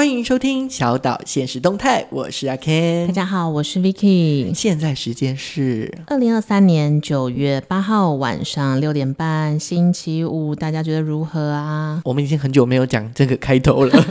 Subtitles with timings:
[0.00, 3.06] 欢迎收听小岛现实动态，我是阿 Ken。
[3.08, 4.50] 大家好，我是 Vicky。
[4.54, 10.54] 现在时间是二零二三年九月八号晚上六点半，星期五。
[10.56, 12.00] 大家觉得如何啊？
[12.06, 14.04] 我们已经很久没有讲这个开头了，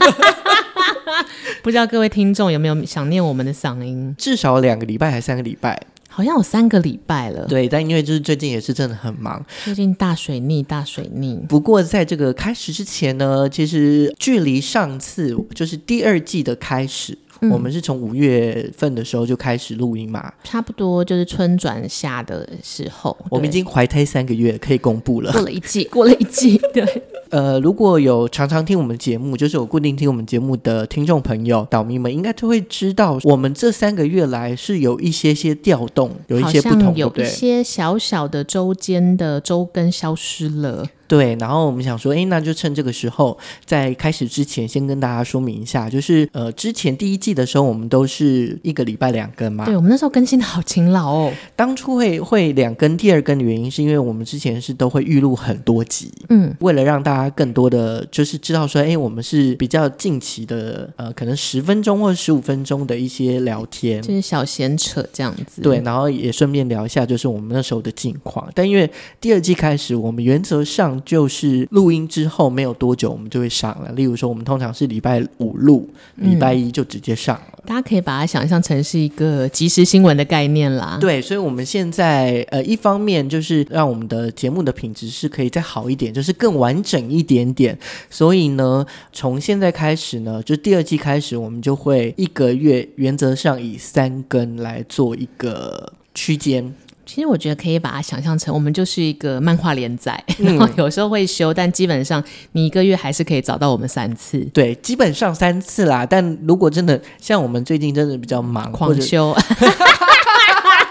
[1.60, 4.14] 不知道各位听众有没有想念我们的嗓音？
[4.16, 5.76] 至少两个礼拜还是三个礼拜？
[6.10, 11.36] 好像有三个礼拜了，对，但因为就是最近也是真的很忙，最近大水逆，大水逆。
[11.48, 17.16] 不过在这个开始之前呢，其实距离上次就是第二季的开始。
[17.42, 23.16] 嗯、我们是从五月份的时候就开始录音嘛，差不多就是春转夏的时候。
[23.30, 25.32] 我们已经怀胎三个月，可以公布了。
[25.32, 26.60] 过了一季，过了一季。
[26.74, 26.84] 对，
[27.30, 40.86] 呃，如果有常常听我们节目，就是有固定听我们节目的听众朋友、岛民们，应该就会知道，我们这三个月来是有一些些调动，有一些不同，有一些小小的周间的周更消失了。
[41.06, 49.64] 对，然后我们想说，哎，那就趁这个时候，在开始之前，先跟大家说明一下，就是呃，之前第一季的时候，我们都是一个礼拜两更嘛。
[49.64, 51.32] 对，我们那时候更新的好勤劳哦。
[51.56, 65.60] 当初会会两更、第二更的原因，是因为我们之前是都会预录很多集，嗯，为了让大家更多的就是知道说，哎，我们是比较近期的，呃，可能十分钟或者十五分钟的一些聊天，就是小闲扯这样子。
[65.60, 68.48] 对，然后也顺便聊一下，就是我们那时候的近况。
[68.54, 68.90] 但因为
[69.20, 70.98] 第二季开始，我们原则上。
[71.10, 73.90] 就是录音之后没有多久，我们就会上了。
[73.92, 77.58] 例如说，我们通常是礼拜五录，礼拜一就直接上了。
[77.66, 80.98] 大家可以把它想象成是一个即时新闻的概念啦。
[81.00, 87.78] 对，所以我们现在呃，一方面就是让我们的节目的品质是可以再好一点，就是更完整一点点。
[88.08, 96.74] 所以呢，从现在开始呢，就第二季开始，我们就会一个月原则上以三更来做一个区间。
[97.06, 104.38] 其实我觉得可以把它想象成，我们就是一个漫画连载，然后有时候会休，但基本上你一个月还是可以找到我们三次。
[104.54, 106.06] 对，基本上三次啦。
[106.06, 109.34] 但如果真的像我们最近真的比较忙，狂休。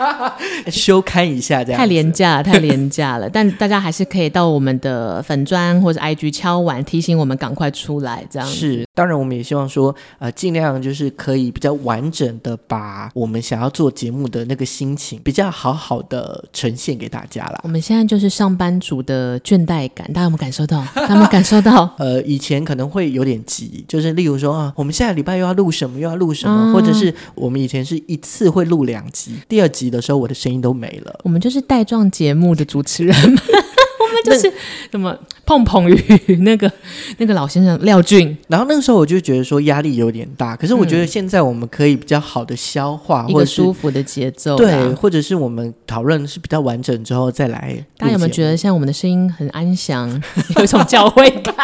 [0.71, 3.29] 休刊一下，这样太廉价了，太廉价了。
[3.31, 8.85] 但大家还是可以到我们的粉砖或者 IG 敲碗提醒我们赶快出来，这样是。
[8.99, 17.59] 当然，我们也希望说，呃，尽量就是可以比较完整的把我们想要做节目的那个心情，比较好好的呈现给大家啦。
[17.63, 20.85] 我们现在就是上班族的倦怠感，大家有没有感受到？
[20.93, 21.93] 大家有没有感受到？
[21.97, 29.89] 呃，以前可能会有点急，就是例如说啊，我们下个礼拜又要录什么，又要录什么，嗯、或者是我们以前是一次会录两集，第二集。
[29.89, 31.19] 的时候，我的声音都没了。
[31.23, 33.39] 我们就是带状节目的主持人，们
[34.23, 34.51] 就是
[34.91, 36.71] 什么碰碰鱼那个
[37.17, 38.37] 那个老先生廖俊。
[38.47, 47.83] 然后那个时候我就觉得说压力有点大，可是我觉得现在我们可以比较好的消化，或者舒服的节奏，对，或者是我们讨论是比较完整之后再来。
[47.97, 50.09] 大家有没有觉得像我们的声音很安详，
[50.57, 51.55] 有一种教会感？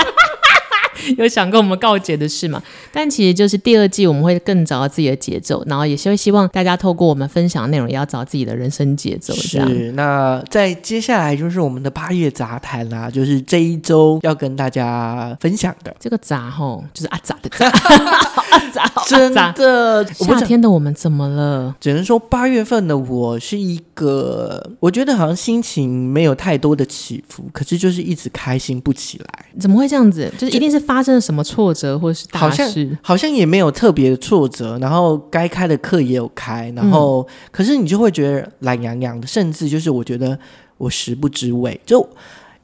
[1.17, 2.61] 有想跟我们告解的事吗？
[2.91, 9.33] 但其实就是第二季我们会更找到自己的节奏，然后也是会希望大家透过我们分享的内容，也要找自己的人生节奏。
[9.35, 17.67] 是，那在接下来就是我们的八月杂谈啦，就是这一周要跟大家分享的这个杂吼，就是阿杂的杂，
[18.51, 20.05] 阿杂，真的。
[20.13, 21.75] 夏天的我们怎么了？
[21.79, 29.45] 只能说八月份的我是一个，我觉得好像心情没有太多的起伏，可是就是一直开心不起来。
[29.59, 30.31] 怎么会这样子？
[30.37, 30.94] 就是一定是发。
[30.95, 32.45] 发生了什么挫折或是大事？
[32.45, 40.39] 好像好像也没有特别的挫折，然后该开的课也有开，然后、嗯、可是你就会觉得懒洋洋的，甚至就是我觉得
[40.77, 42.07] 我食不知味就。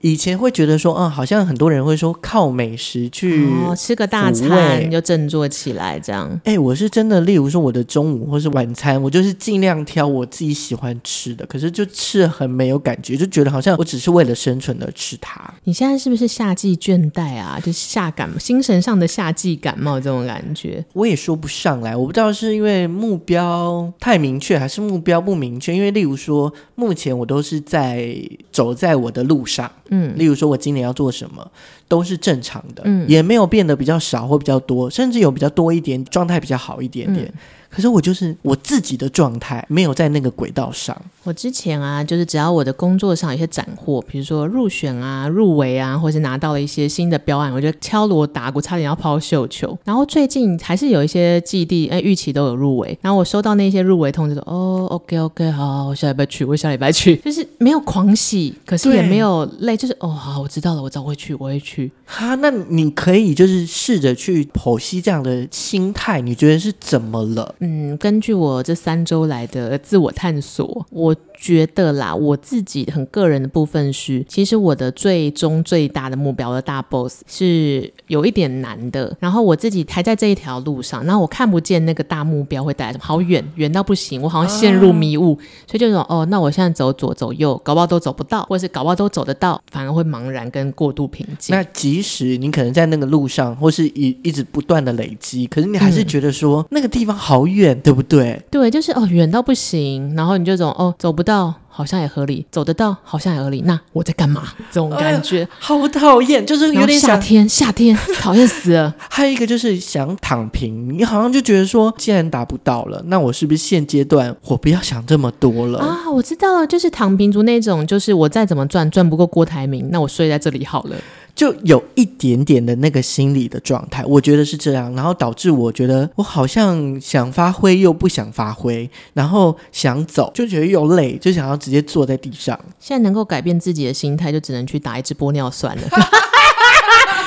[0.02, 6.40] 以前会觉得说，嗯，好像很多人会说靠美食去、哦、吃个大餐就振作起来这样。
[6.44, 15.42] 哎，我是真的，例如说我的中午或是晚餐，我就是尽量挑我自己喜欢吃的，可是就吃很没有感觉，就觉得好像我只是为了生存而吃它。
[15.64, 17.60] 你现在是不是夏季倦怠啊？
[17.60, 20.84] 就是夏感，精神上的夏季感冒这种感觉？
[20.94, 25.76] 我也说不上来，我不知道是因为目标太明确，还是目标不明确。
[25.76, 28.16] 因为例如说，目前我都是在
[28.52, 29.72] 走在我的路上。
[29.92, 31.50] 嗯，例如说，我今年要做什么，
[31.88, 37.26] 都是正常的，嗯，也没有变得比较少或比较多，甚至有比较多一点，状态比较好一点点。
[37.28, 37.34] 嗯
[37.72, 41.02] 可是我就是我自己的状态没有在那个轨道上。
[41.24, 49.78] 我之前啊，就是只要我的工作上有些斩获，比如说入选啊、入围啊，或是拿到了一些新的标案，我就敲锣打鼓，差点要抛绣球。
[49.84, 52.98] 然后最近还是有一些基地，哎，预期都有入围。
[53.02, 61.92] 然后我收到那些入围通知说，哦，OK OK，好，好，我下礼拜去，我下礼拜去，就是没有狂喜，可是也没有累，就是哦，好，我知道了，我早会去，我会去。
[62.06, 67.54] 哈，那你可以就是试着去剖析这样的心态，你觉得是怎么了？
[67.60, 79.16] 嗯，根据我这三周来的自我探索，我觉得啦，我自己很个人的部分是，其实我的最终最大的目标的大 boss 是有一点难的。
[79.20, 91.56] 然后我自己还在这一条路上，然后我看不见那个大目标会带来什么，好远，远到不行，我好像陷入迷雾，啊、所以就说哦，那我现在走左走右，搞不好都走不到，或者是搞不好都走得到，反而会茫然跟过度平静。
[91.56, 98.40] 那即使你可能在那个路上，或是一一直不断的累积，可是你还是觉得说、嗯、那个地方好远，对不对？
[98.52, 101.56] 对，就是哦，远到不行，然后你就走哦，走不到。
[101.74, 103.62] 好像也合理，走得到，好像也合理。
[103.66, 104.44] 那我在干嘛？
[104.70, 108.94] 这种感觉、哎、好讨厌，就是有点夏天，夏天讨厌死了。
[109.10, 116.12] 还有一个就是想躺平，你好像就觉得说，既然达不到了，那我是不是现阶段我不要想这么多了啊？
[116.12, 120.96] 我知道了，就是躺平族那种，就是我再怎么赚赚不过郭台铭，那我睡在这里好了。
[121.42, 132.60] 就有一点点的那个心理的状态，我觉得是这样，然后导致我觉得我好像想发挥又不想发挥，然后想走就觉得又累，就想要直接坐在地上。
[132.80, 135.82] 现在能够改变自己的心态，就只能去打一支玻尿酸了。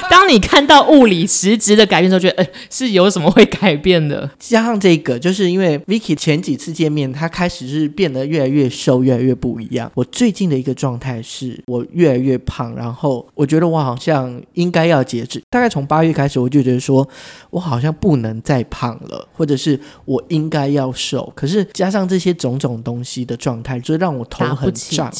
[0.11, 4.31] 当你看到物理实质的改变的时候，觉得哎，是有什么会改变的？
[4.39, 9.91] 加上这个，就是因为 Vicky 前几次见面，他开始是变得越来越瘦，越来越不一样。
[9.95, 15.43] 我最近的一个状态是我越来越胖，然后我觉得我好像应该要节制。
[15.51, 17.07] 大概从八月开始，我就觉得说
[17.51, 21.33] 我好像不能再胖了，或者是我应该要瘦。
[21.35, 25.13] 可是加上这些种种东西的状态，就让我头很胀。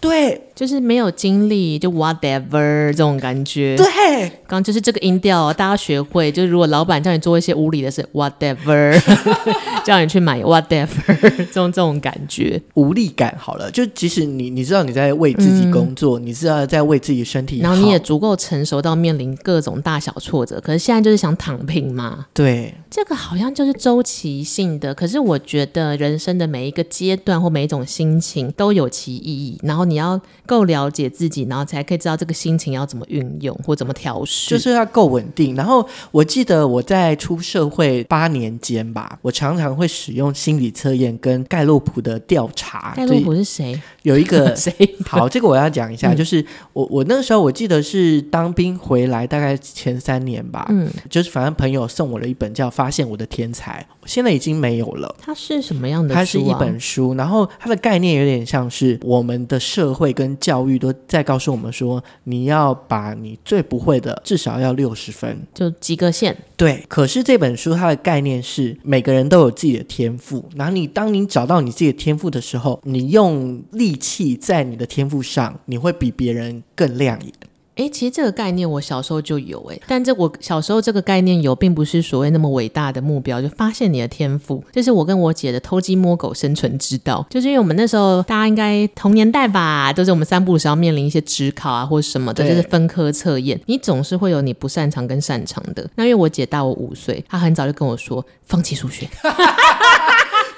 [0.00, 3.76] 对，就是没有精力，就 whatever 这种感觉。
[3.76, 4.27] 对。
[4.46, 6.30] 刚就是这个音调，大家学会。
[6.32, 9.00] 就是如果老板叫你做一些无理的事，whatever，
[9.84, 10.88] 叫你去买 whatever，
[11.36, 13.70] 这种这种感觉，无力感好了。
[13.70, 22.26] 就即使你你知道你在为自己工作，嗯、你知道在为自己身体，然后你也足够成熟到面临各种大小挫折，可是现在就是想躺平嘛。
[22.34, 24.94] 对，这个好像就是周期性的。
[24.94, 34.17] 可是我觉得人生的每一个阶段或每一种心情都有其意义，然后你要够了解自己，然后才可以知道这个心情要怎么运用或怎么调。
[34.20, 35.54] 就是要够稳定。
[35.54, 42.94] 然后我记得我在出社会八年间吧，我常常会使用心理测验跟盖洛普的调查。
[42.96, 43.80] 盖洛普是谁？
[44.02, 44.72] 有一个 谁？
[45.06, 55.14] 好，这个我要讲一下，嗯、就是我我那个时候我记得是当兵回来大概前三年吧，嗯，就是反正朋友送我了一本叫《发现我的天才》，现在已经没有了。
[55.20, 56.14] 它是什么样的？
[56.14, 64.07] 它是一本书，然后它的概念有点像是我们的社会跟教育都在告诉我们说，你要把你最不会的。
[64.24, 66.36] 至少要六十分，就及格线。
[66.56, 77.32] 对，可是这本书它的概念是每个人都有自己的天赋，然后你当你找到你自己的天赋的时候，你用力气在你的天赋上，你会比别人更亮眼。
[77.78, 84.62] 哎，其实这个概念我小时候就有哎，但这我小时候这个概念有，并不是所谓那么伟大的目标，就发现你的天赋。
[84.72, 95.88] 这是我跟我姐的偷鸡摸狗生存之道，就是因为我们那时候大家应该同年代吧，都是我们三不五时要面临一些职考啊或者什么的，就是分科测验，你总是会有你不擅长跟擅长的。
[95.94, 99.08] 那因为我姐大我五岁，她很早就跟我说放弃数学。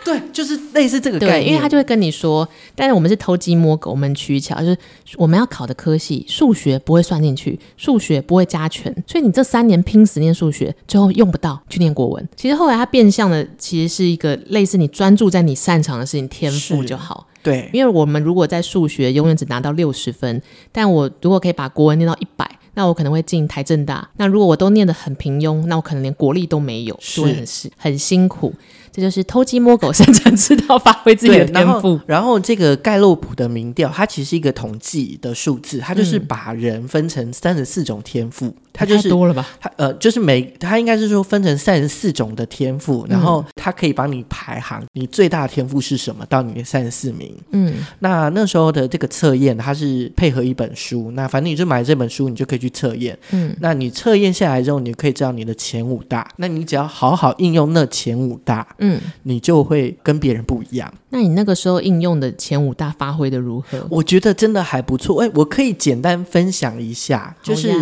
[0.05, 4.79] 对，就是类似这个概念，对，因为他就会跟你说，但是我们是偷鸡摸狗，我们取巧，就是
[5.17, 12.29] 我们要考的科系，数学不会算进去，数学不会加权，所以你这三年拼死念数学，最后用不到，去念国文。
[12.35, 17.27] 其实后来他变相的，其实是一个类似你专注在你擅长的事情，天赋就好。
[17.43, 20.43] 对，因为我们如果在数学永远只拿到六十分，
[20.73, 24.07] 但我如果可以把国文念到一百，那我可能会进台政大。
[24.19, 27.47] 那如果我都念得很平庸，那我可能连国力都没有，是很
[27.79, 28.55] 很辛苦。
[28.93, 32.01] 这就是偷鸡摸狗擅长知道，发挥自己的天赋。
[32.07, 38.47] 然后这个盖洛普的民调，它其实是一个统计的数字，它就是把人分成三十四种天赋。
[38.47, 39.47] 嗯它就是多了吧？
[39.61, 46.25] 它呃，就是每它应该是说分成三十四种的天赋，然后它可以帮你排行，你最大的天赋是什么？
[46.27, 47.37] 到你的三十四名。
[47.51, 53.19] 嗯，那那时候的这个测验，它是配合一本书，那反正你就买这本书，你就可以去测验。
[53.33, 56.27] 嗯，那你测验下来之后，你可以知道你的前五大。
[56.37, 60.93] 那你只要好好应用那前五大，嗯，你就会跟别人不一样。
[61.11, 63.85] 那你那个时候应用的前五大发挥的如何？
[63.91, 65.21] 我觉得真的还不错。
[65.23, 67.73] 哎，我可以简单分享一下，就是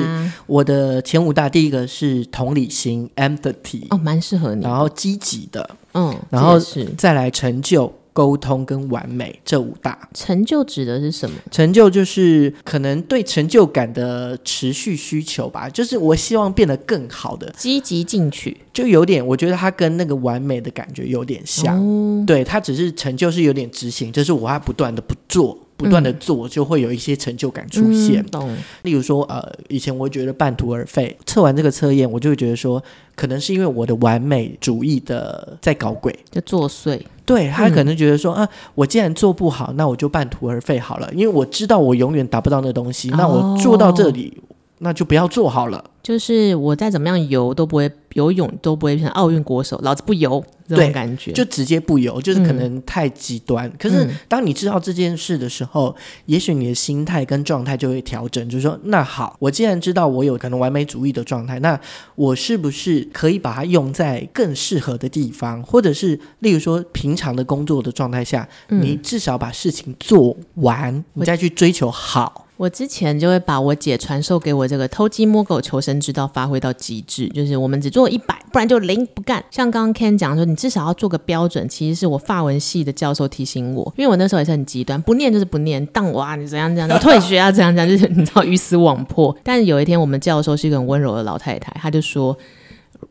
[0.47, 0.89] 我的。
[0.89, 4.63] 呃，前五大第一个是同理心，empathy，哦，蛮适合你。
[4.63, 9.97] 然后积极的，嗯，然后是再来成就、沟通跟完美这五大。
[10.13, 11.37] 成就指的是什么？
[11.53, 21.79] 成就就是可能对成就感的持续需求吧，就是我希望变得更好的，积极进取，就有点，我觉得它跟那个完美的感觉有点像。
[21.81, 25.57] 哦、对，它只是成就是有点执行，就是我还不断的不做。
[25.79, 28.23] 不断的做，就会有一些成就感出现。
[28.33, 32.83] 嗯、例如说，呃，以前我会觉得半途而废，测完这个测验，我就会觉得说，
[33.15, 37.01] 可能是因为我的完美主义的在搞鬼，就作祟。
[37.25, 44.37] 对，他可能觉得说，嗯、啊，我既然做不好，那我就半途而废好了，因为我知道我永远达不到那东西，哦、那我做到这里。
[44.79, 45.85] 那就不要做好了。
[46.03, 53.69] 就是我再怎么样游都不会游泳，都不会变成奥运国手，老子不游这种感觉，就直接不游，就是可能太极端。
[53.69, 61.79] 嗯、可是当你知道这件事的时候，嗯、也许你的心态跟状态就会调整，就是说，那好，我既然知道我有可能完美主义的状态，那
[62.15, 72.47] 我是不是可以把它用在更适合的地方，或者是例如说平常的工作的状态下，嗯、你至少把事情做完，你再去追求好。
[72.59, 79.43] 我之前就会把我姐传授给我这个偷鸡摸狗求生之道发挥到极致，就是我们只做一百，不然就零不干。
[79.49, 81.69] 像刚刚 Ken 讲说，你至少要做个标准。
[81.69, 89.37] 其实是我法文系的教授提醒我，因为我那时候也是很极端，不念就是不念，当我啊你怎样怎样，退学啊怎样怎样，就是你知道鱼死网破。
[89.45, 92.37] 但是有一天我们教授是一个很温柔的老太太，她就说。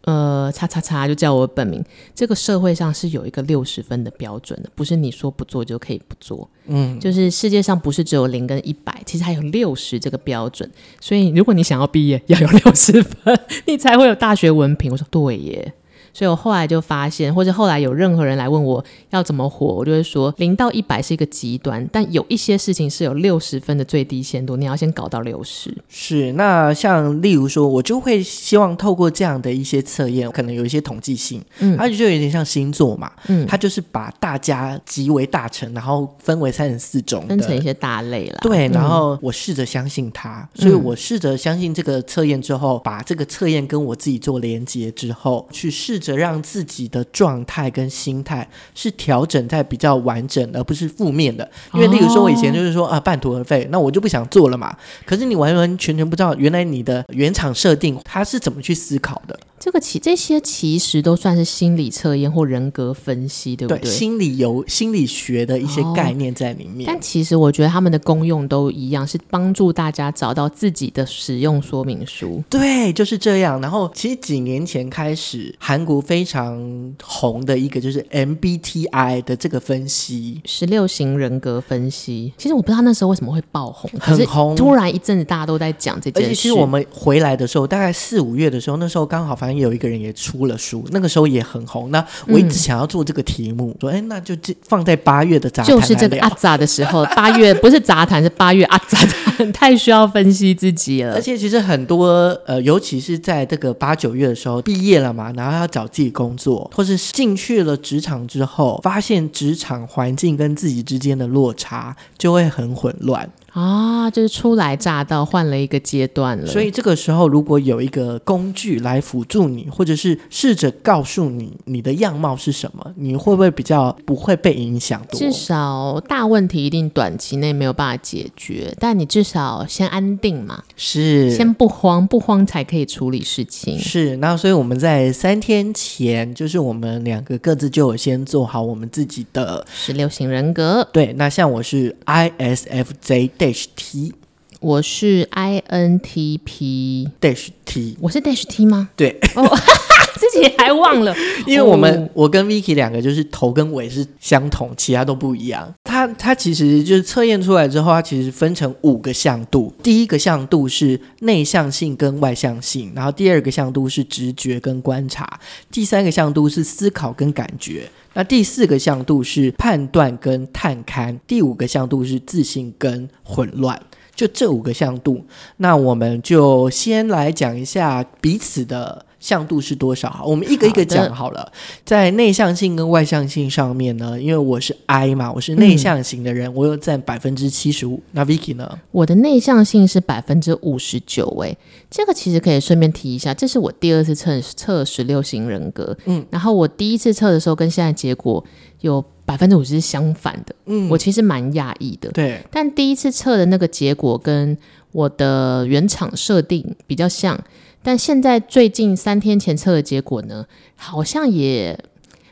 [0.08, 1.84] 呃，叉叉叉就叫我本名。
[2.16, 6.50] 这个社会上是有一个六十分的标准的，不是你说不做就可以不做。
[6.68, 10.72] 嗯，就是世界上不是只有零跟一百，其实还有六十这个标准。
[11.02, 13.38] 所以如果你想要毕业，要有六十分，
[13.68, 14.90] 你才会有大学文凭。
[14.90, 15.74] 我说对耶。
[16.18, 25.72] 所以我后来就发现，或者后来有任何人来问我要怎么活，我就会说零到一百是一个极端，但有一些事情是有六十分的最低限度，你要先搞到六十。
[25.88, 38.40] 是，那像例如说，我就会希望透过这样的一些测验，可能有一些统计性，嗯，它就有点像星座嘛，嗯，它就是把大家集为大成，然后分为三十四种，分成一些大类了。
[38.42, 46.18] 对，然后我试着相信它，嗯、所以我试着相信这个测验之后，把这个测验跟我自己做连接之后，去试着。
[46.18, 51.48] 让自己的状态跟心态是调整在比较完整，而不是负面的。
[51.74, 54.76] 因为，例如说，我以前就是说啊，半途而废，那我就不想做了嘛。
[55.06, 59.40] 可是你完完全全不知道，原来你的原厂设定他是怎么去思考的。
[59.60, 63.82] 这个其这些其实都算是心理测验或人格分析，对不对？
[63.82, 66.88] 对，心理有心理学的一些概念在里面。
[66.88, 72.44] 哦，但其实我觉得他们的功用都一样，是帮助大家找到自己的使用说明书。
[72.50, 73.60] 对，就是这样。
[73.60, 82.32] 然后，其实几年前开始，韩国非常红的一个就是 MBTI 的这个分析，十六型人格分析。
[82.38, 84.56] 其实我不知道那时候为什么会爆红，很红。
[84.56, 86.28] 突然一阵子大家都在讲这件事。
[86.28, 91.92] 而且其实我们回来的时候，大概四五月的时候，那时候刚好反正有一个人也出了书，那个时候也很红。
[91.92, 99.00] 那我一直想要做这个题目，嗯、说哎，那就这放在八月的杂谈，就是这个阿杂的时候， 八月不是杂谈，是八月阿杂，
[99.54, 101.14] 太需要分析自己了。
[101.14, 102.08] 而且其实很多
[102.46, 113.30] 呃，尤其是在这个八九月的时候，毕业了嘛，然后要找自己工作，或是进去了职场之后，发现职场环境跟自己之间的落差，就会很混乱。
[113.58, 116.46] 啊，就是初来乍到，换了一个阶段了。
[116.46, 125.02] 所以这个时候，如果有一个工具来辅助你，或者是试着告诉你你的样貌是什么，你会不会比较不会被影响？
[125.12, 133.80] 至少大问题一定短期内没有办法解决，但你至少先安定嘛，是先不慌，不慌才可以处理事情。
[133.80, 140.88] 是，那所以我们在三天前，就是我们两个各自就有先做好我们自己的十六型人格。
[140.94, 144.14] 对，那像我是 ISFJ protège-t-il
[144.60, 148.90] 我是 INTP Dash T，我是 Dash T 吗？
[148.96, 149.44] 对，哦，
[150.18, 155.72] 自己还忘了， 因为我们、哦、我跟 Vicky 两个就是头跟尾是相同，其他都不一样。
[155.84, 159.72] 它它其实就是测验出来之后，它其实分成五个向度。
[159.84, 165.40] 第一个向度是内向性跟外向性，然后第二个向度是直觉跟观察，
[165.72, 167.88] 第三个向度是思考跟感觉。
[168.14, 173.80] 那第四个向度是判断跟探勘，第五个向度是自信跟混乱，
[174.18, 175.24] 就这五个向度。
[175.56, 179.07] 那我们就先来讲一下彼此的。
[179.20, 180.24] 向度是多少？
[180.26, 181.42] 我们一个一个讲好了。
[181.42, 181.52] 好。
[181.84, 188.02] 在内向性跟外向性上面呢，因为我是 I 嘛，我是内向型的人，嗯、我有占百分之七十五。
[188.12, 188.80] 那 Vicky 呢？
[188.92, 191.26] 我的内向性是百分之五十九。
[191.42, 191.56] 哎，
[191.90, 195.98] 这个其实可以顺便提一下，这是我第二次测测十六型人格。
[196.06, 198.44] 嗯，然后我第一次测的时候跟现在结果
[198.82, 200.56] 有百分之五十是相反的。
[200.68, 202.12] 嗯，我其实蛮讶异的。
[202.12, 204.56] 对，但第一次测的那个结果跟
[204.92, 207.40] 我的原厂设定比较像。
[207.88, 211.80] 但现在最近三天前测的结果呢，好像也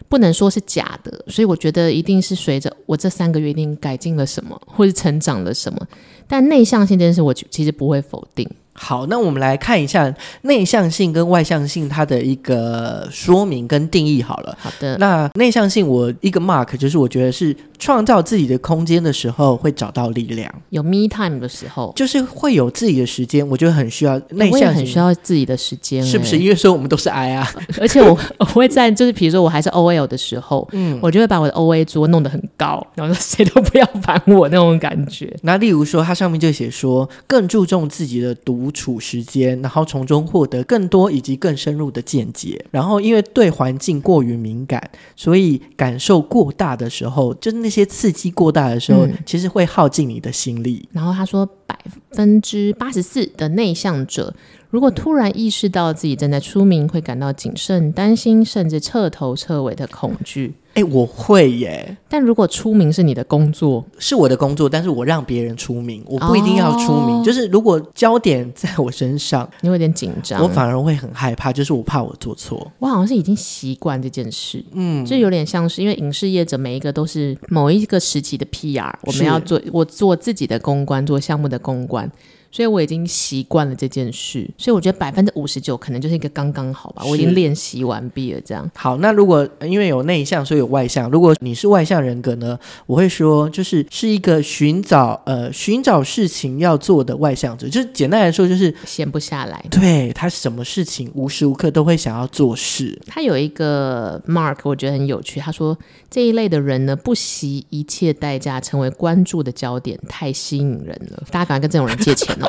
[0.09, 5.87] 不能说是假的，所以我觉得一定是随着我这三个月一定改进了什么，或是成长了什么。
[6.27, 8.45] 但内向性这件事，我其实不会否定。
[8.77, 14.55] 好，那我们来看一下内向性跟外向性它的一个说明跟定义好了。
[14.59, 26.37] 好的，那内向性我一个 mark 就是我觉得是创造自己的空间的时候会找到力量，有 me time 的时候，就是会有自己的时间，我觉得很需要内向性，很需要自己的时间，是不是？
[26.37, 35.33] 因为说我们都是 I 啊， 而且我我会在就是比如说我还是 OL 的时候，嗯，我就会把我的 OA 桌弄得很高，然后说谁都不要烦我那种感觉。
[35.43, 42.63] 那例如说，它上面就写说更注重自己的独处时间，然后从中获得更多以及更深入的见解。
[42.71, 50.87] 然后因为对环境过于敏感，所以感受过大的时候，就是那些刺激过大的时候，嗯、其实会耗尽你的心力。
[50.91, 51.77] 然后他说，百
[52.11, 54.33] 分之八十四的内向者，
[54.69, 60.55] 如果突然意识到自己正在出名，会感到谨慎、担心，甚至彻头彻尾的恐惧。
[60.75, 61.97] 哎，我会耶。
[62.09, 67.15] 但如果出名是你的工作，是我的工作，但是我让别人出名，我不一定要出名。
[67.15, 71.51] 哦、就是如果焦点在我身上，你会有点紧张，我反而会很害怕。
[71.51, 72.71] 就是我怕我做错。
[72.79, 82.11] 我好像是已经习惯这件事，嗯，就有点像是因为影视业者每一个都是某一个时期的 PR，我们要做我做自己的公关，做项目的公关。
[82.55, 87.03] 所以我已经习惯了这件事，所以我觉得百分之五十九可能就是一个刚刚好吧。
[87.03, 88.71] 我已经练习完毕了，这样。
[88.73, 91.11] 好，那如果因为有内向，所以有外向。
[91.11, 97.67] 如果你是外向人格呢，我会说就是是一个寻找呃寻找事情要做的外向者。
[97.67, 99.65] 就是简单来说，就是闲不下来。
[99.69, 102.97] 对，他什么事情无时无刻都会想要做事。
[103.05, 105.41] 他有一个 mark，我觉得很有趣。
[105.41, 105.77] 他说
[106.09, 111.21] 这一类的人呢，不惜一切代价成为关注的焦点，太吸引人了。
[111.29, 112.44] 大家赶快跟这种人借钱哦。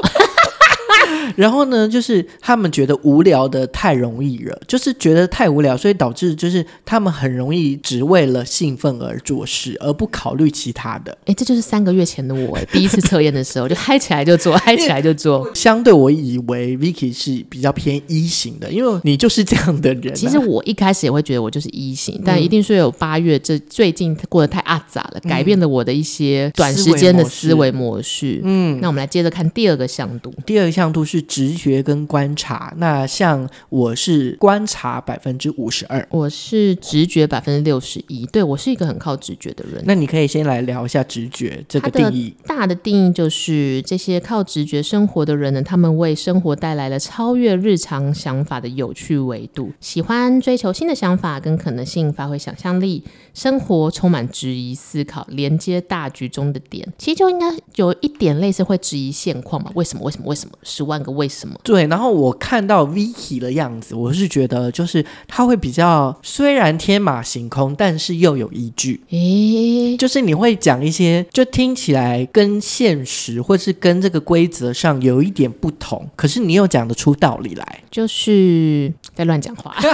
[1.35, 11.17] 然后呢，就是他们觉得无聊的太容易了，就是觉得太无聊，所以导致就是他们很容易只为了兴奋而做事，而不考虑其他的。
[11.27, 15.51] 哎，这就是三个月前的我，第一次测验的时候就嗨起来就做，嗨起来就做。
[15.55, 20.15] 相对我以为 Vicky 是比较偏 E 型的，因为你就是这样的人啊。
[20.15, 28.41] 其实我一开始也会觉得我就是 E 型，但一定是有八月这最近过得太阿杂了，改变了我的一些短时间的思维模式。
[28.45, 31.16] 嗯，那我们来接着看第二个向度，第二个向度是。
[31.17, 38.27] 是直觉跟观察，那像我是观察百分之五十二，我是直觉百分之六十一。
[38.27, 39.83] 对，我是一个很靠直觉的人。
[39.87, 42.37] 那你可以先来聊一下直觉这个定义。
[42.45, 53.03] 大的定义就是这些靠直觉生活的人呢，他们为生活带来了超越日常想法的有趣维度，喜欢追求新的想法跟可能性，发挥想象力，
[53.33, 56.87] 生活充满质疑思考，连接大局中的点。
[56.99, 59.71] 其实就应该有一点类似会质疑现况嘛？
[59.75, 60.05] 为什么？
[60.05, 60.25] 为什么？
[60.27, 60.53] 为什么？
[60.63, 60.97] 十万。
[61.13, 61.59] 为什么？
[61.63, 69.03] 对，然后我看到 Vicky 的样子，我是觉得就是他会比较虽然天马行空，但是又有依据。
[69.11, 79.75] 诶，就是你会讲一些，就听起来跟现实或是跟这个规则上有一点不同，可是你又讲得出道理来，就是在乱讲话。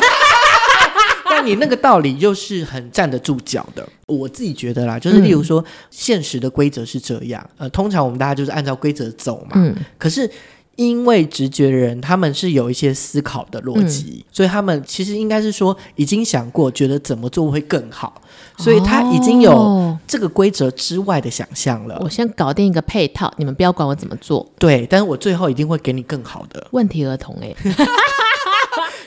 [1.29, 3.89] 但你那个道理又是很站得住脚的。
[4.07, 9.53] 我自己觉得啦，就是例如说，现实的规则是这样，呃，通常我们大家就是按照规则走嘛。
[9.55, 10.31] 嗯，可是。
[10.77, 18.21] 因为直觉的人，他们是有一些思考的逻辑，嗯、所以他们其实应该是说已经想过，觉得怎么做会更好，
[18.57, 21.99] 所以他已经有这个规则之外的想象了。
[22.03, 24.49] 我先搞定一个配套，你们不要管我怎么做。
[24.59, 26.67] 对，但是我最后一定会给你更好的。
[26.71, 27.55] 问题儿童哎。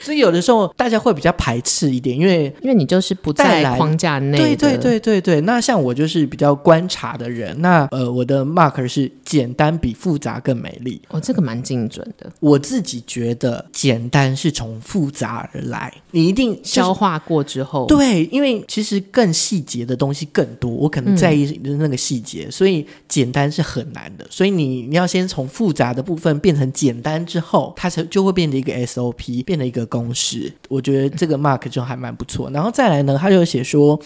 [0.06, 4.38] 所以有的时候大家会比较排斥一点，因为因为你就是不在框架内。
[4.38, 5.41] 对对对对对。
[5.41, 11.02] 那像我就是比较观察的人，那呃我的 mark 是简单比复杂更美丽。
[11.10, 12.32] 哦，这个蛮精准的。
[12.39, 17.88] 我自己觉得简单是从复杂而来，你一定、就是、消化过之后。
[17.88, 24.28] 对，因为其实更细节的东西更多，我可能在意的那个细节，嗯、所以简单是很难的。
[24.30, 29.84] 所以你你要先从复杂的部分变成简单之后，它才就会变成一个 SOP，变成一个。
[29.95, 32.49] 公式，我觉得这个 mark 就还蛮不错。
[32.51, 33.97] 然后再来呢，他就写说，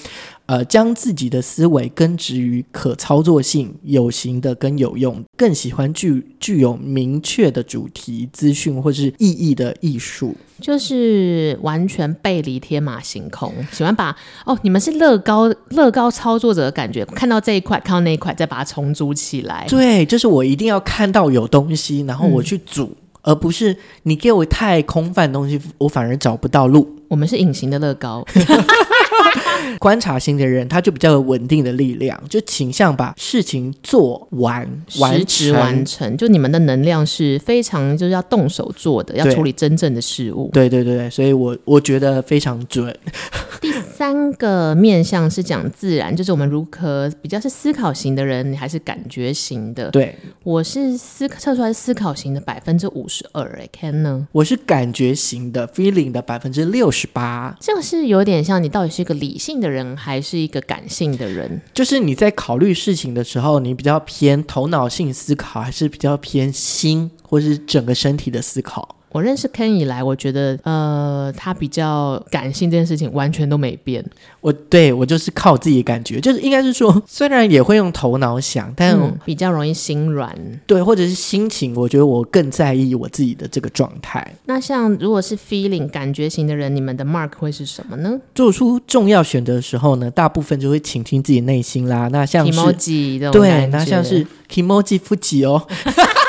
[0.45, 19.65] 呃，将自己的思维根植于可操作性、有形的跟有用，更喜欢具具有明确的主题、资讯或是意义的艺术，就是完全背离天马行空，喜欢把哦，你们是乐高乐高操作者的感觉，看到这一块，看到那一块，再把它重组起来。
[19.67, 22.85] 对，就是我一定要看到有东西，然后我去组。
[22.85, 26.95] 嗯而不是你给我太空泛的东西，我反而找不到路。
[27.07, 28.23] 我们是隐形的乐高，
[29.79, 34.67] 观察型的人他就比较有稳定的力量，就倾向把事情做完，
[34.99, 36.17] 完成完成。
[36.17, 40.49] 就你们的能量是非常就是要动手做的，要处理真正的事物。
[40.53, 42.95] 对对对对，所以我我觉得非常准。
[43.61, 49.89] 第三个面向是讲自然，就是我们如何比较是思考型的人，你还是感觉型的？
[49.91, 54.27] 对，我是思测出来思考型的百分之五十二，哎，Ken 呢？
[54.31, 57.55] 我是感觉型的 feeling 的百分之六十八。
[57.59, 61.61] 这个是有点像你到底是一理性的人还是一个感性的人？
[61.73, 68.95] 就是你在考虑事情的时候，你比较偏头脑性思考，还是比较偏心，或是整个身体的思考？
[69.11, 74.03] 我认识 Ken 以来，我觉得呃，他比较感性这件事情完全都没变。
[74.41, 80.33] 我对我就是靠自己的感觉，就是应该是说，虽然也会用头脑想，但、嗯、比较容易心软。
[80.67, 84.25] 对，或者是心情，我觉得我更在意我自己的这个状态。
[84.45, 88.19] 那像如果是 feeling 感觉型的人，你们的 mark 会是什么呢？
[88.35, 92.07] 做出重要选择的时候呢，大部分就会倾听自己内心啦。
[92.11, 95.65] 那像是 Kimoji 对，那像是 Kimoji Fuji 哦。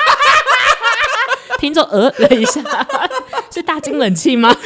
[1.61, 2.63] 听着呃了一下，
[3.53, 4.51] 是大金冷气吗？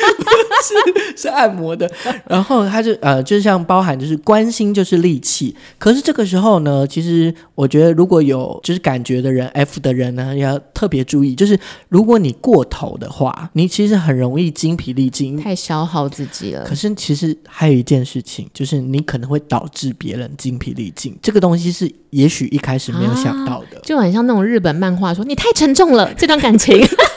[0.65, 1.91] 是是按摩的。
[2.29, 5.55] 然后它就呃，就像包含就是关心就是利器。
[5.79, 16.65] 可是这个时候呢，其实我觉得如果有就是感觉的人 F 的人呢，要特别注意，就是如果你过头的话，你其实很容易精疲力尽，太消耗自己了。
[16.65, 21.17] 可是其实还有一件事情，就是你可能会导致别人精疲力尽。
[21.23, 26.85] 这个东西是也许一开始没有想到的，啊、就很像那种日本漫画说你太沉重了这段感情。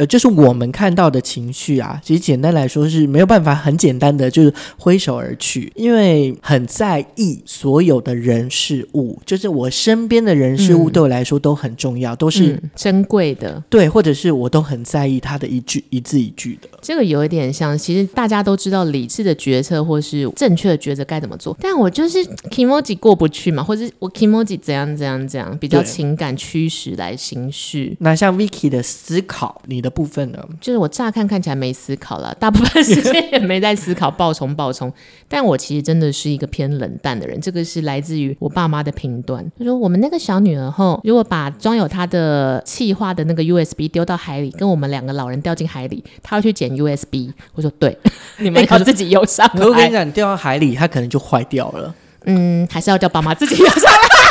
[0.00, 16.68] 呃，就是我们看到的情绪啊，其实简单来说是没有办法很简单的就是挥手而去，因为很在意所有的人事物，就是我身边的人事物对我来说都很重要，嗯、都是、嗯、珍贵的，对，或者是我都很在意他的一句一字一句的。
[16.80, 27.94] 这个有一点像，其实大家都知道理智的决策或是正确的抉择该怎么做，但我就是 kimoji 过不去嘛，或者我 kimoji 怎样怎样怎样，比较情感驱使来行事。
[27.98, 30.38] 那像 Vicky 的思考，你的部分呢？
[30.60, 34.92] 就是我乍看看起来没思考了， 大部分时间也没在思考爆冲爆冲，
[35.28, 37.38] 但我其实真的是一个偏冷淡的人。
[37.40, 47.30] 这个是来自于我爸妈的评断，他说我们那个小女儿后，如果把装有她的气化的那个 USB 丢到海里，跟我们两个老人掉进海里，她要去捡 USB。
[47.54, 47.96] 我说对，
[48.38, 49.64] 你们要自己游上来。
[49.66, 51.94] 我跟你讲，你掉到海里，它可能就坏掉了。
[52.26, 54.29] 嗯，还是要叫爸妈自己游上来。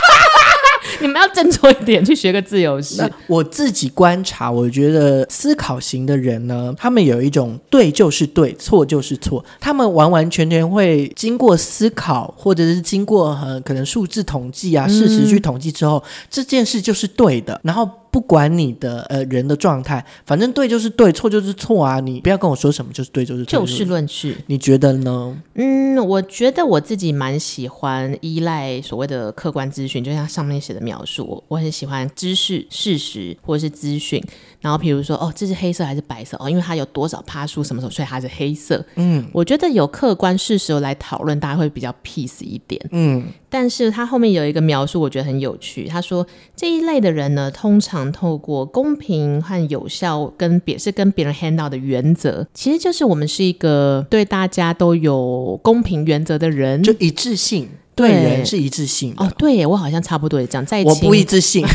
[1.01, 3.01] 你们要振作一点，去学个自由式。
[3.27, 17.89] 我自己观察，我觉得思考型的人呢，他们有一种对就是对，错就是错，他们完完全全会经过思考，或者是经过呃可能数字统计啊、事实去统计之后，嗯、这件事就是对的，然后。
[18.11, 21.99] 不管你的呃人的状态，反正对就是对，错就是错啊！
[21.99, 24.35] 你不要跟我说什么就是对就是错，就事论事。
[24.47, 25.41] 你觉得呢？
[25.55, 34.23] 嗯，我觉得我自己蛮喜欢依赖所谓的客观资讯，就像上面写的描述，我很喜欢知识、事实或者是资讯。
[34.61, 36.35] 然后比如说，哦，这是黑色还是白色？
[36.39, 38.85] 哦，因为它有多少趴数，什么时候，所以它是黑色。
[38.95, 42.81] 嗯，我觉得有客观事实来讨论，大家会比较 peace 一点。
[42.91, 45.85] 嗯，但是他后面有一个描述，我觉得很有趣。
[45.87, 59.13] 他说这一类的人呢，通常透过公平和有效跟别是跟别人 handle 的原则，其实就是我们是一个对大家都有公平原则的人，就一致性对人是一致性。
[59.15, 61.65] 哦，对耶，我好像差不多也这样，在一起我不一致性。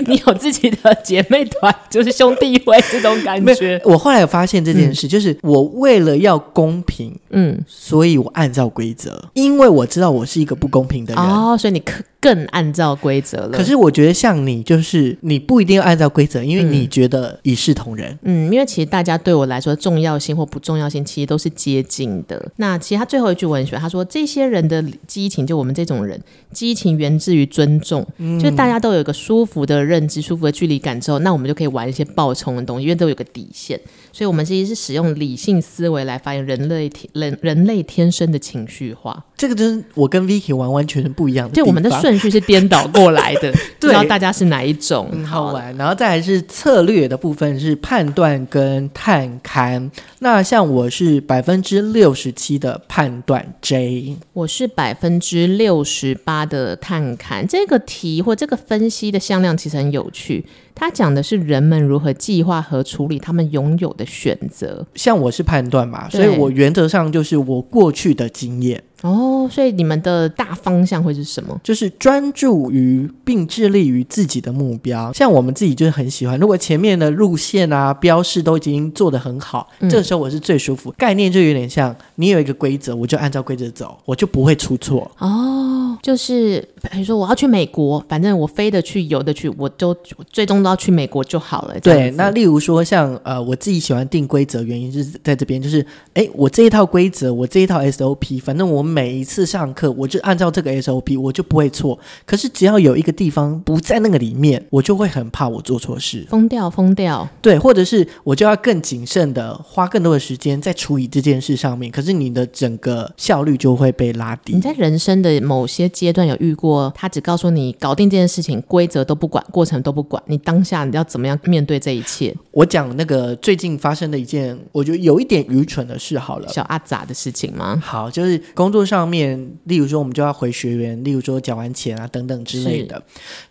[0.06, 3.80] 你有自己的姐妹团，就是兄弟会这种感觉。
[3.86, 12.02] 我后来有发现这件事，嗯、就是我为了要公平，嗯，所以我按照规则，因为我知道我是一个不公平的人哦，所以你可。
[12.20, 13.50] 更按照规则了。
[13.50, 18.18] 可是我觉得像你，就是你不一定要按照规则，因为你觉得一视同仁。
[18.22, 22.50] 嗯，因为其实大家对我来说重要性或不重要性，其实都是接近的。
[22.56, 26.20] 那其实他最后一句我很喜欢，他说这些人的激情，就我们这种人，
[26.52, 33.80] 激情源自于尊重，嗯、就是大家都有一个舒服的认知、舒服的距离感之后，那我们就可以玩一些爆冲的东西，因为都有个底线。
[34.18, 39.24] 所以，我们其实是使用理性思维来发现人类天人人类天生的情绪化。
[39.36, 41.54] 这个就是我跟 Vicky 完完全全不一样的。
[41.54, 45.08] 就我们的顺序是颠倒过来的， 不知道大家是哪一种？
[45.12, 45.72] 很好玩。
[45.76, 49.88] 然后再来是策略的部分，是判断跟探勘。
[50.18, 57.46] 那像我是百分之六十七的判断 J，我是百分之六十八的探勘。
[57.46, 60.44] 这个题或这个分析的向量其实很有趣。
[60.78, 64.86] 他讲的是人们如何计划和处理他们拥有的选择。
[64.94, 68.82] 像我是判断嘛，所以我原则上就是我过去的经验。
[69.02, 71.58] 哦，所以你们的大方向会是什么？
[71.64, 75.12] 就是专注于并致力于自己的目标。
[75.12, 80.94] 像我们自己就是很喜欢，如果前面的路线啊、标示都已经做得很好，嗯、这个时候我是最舒服。
[80.98, 85.10] 概念就有点像你有一个规则，我就按照规则走，我就不会出错。
[85.18, 86.60] 哦，就是
[86.92, 89.96] 比如说我要去美国，反正我飞的去、游的去，我就
[90.30, 90.68] 最终都。
[90.68, 91.80] 都要去美国就好了。
[91.80, 95.82] 对，那例如说像呃，我自己喜欢定规则，原因就是在这边，就是
[96.12, 101.98] 哎，我这一套规则，我这一套 SOP，反正我每一次上课，我就按照这个 SOP，我就不会错。
[102.24, 107.28] 可是只要有一个地方不在那个里面，我就会很怕我做错事，疯掉，疯掉。
[107.42, 114.54] 对，或者是我就要更谨慎的花更多的时间在处理这件事上面，可是你的整个效率就会被拉低。
[114.54, 122.34] 你在人生的某些阶段有遇过，他只告诉你搞定这件事情，规则都不管，过程都不管，你当下你要怎么样面对这一切？
[122.52, 127.80] 我讲那个最近发生的一件，我觉得有一点愚蠢的事好了，小阿杂的事情吗？
[127.84, 133.02] 好，就是工作上面，例如说我们就要回学员，例如说缴完钱啊等等之类的。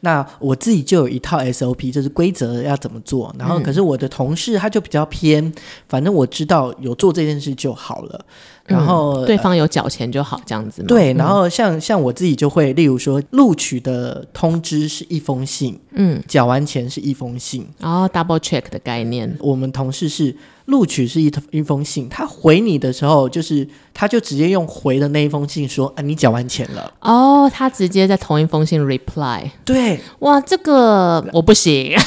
[0.02, 3.34] 那我自己就有一套 SOP，就是规则要怎么做。
[3.38, 5.54] 然后可是我的同事他就比较偏，嗯、
[5.88, 8.26] 反正我知道有做这件事就好了。
[8.66, 10.88] 然后、嗯、对方有缴钱就好，这样子吗？
[10.90, 19.38] 对，然后像像我自己就会，例如说录取的通知是一封信，嗯，缴完钱是一封信，然后、哦、double check 的概念。
[19.40, 20.36] 我们同事是
[20.68, 23.68] 录取是一一封信，他回你的时候就是。
[24.00, 29.42] 他就直接用回的那一封信说：“啊，你缴完钱了。”哦，他直接在同一封信 reply。
[29.66, 31.98] 对，哇，这个我不行。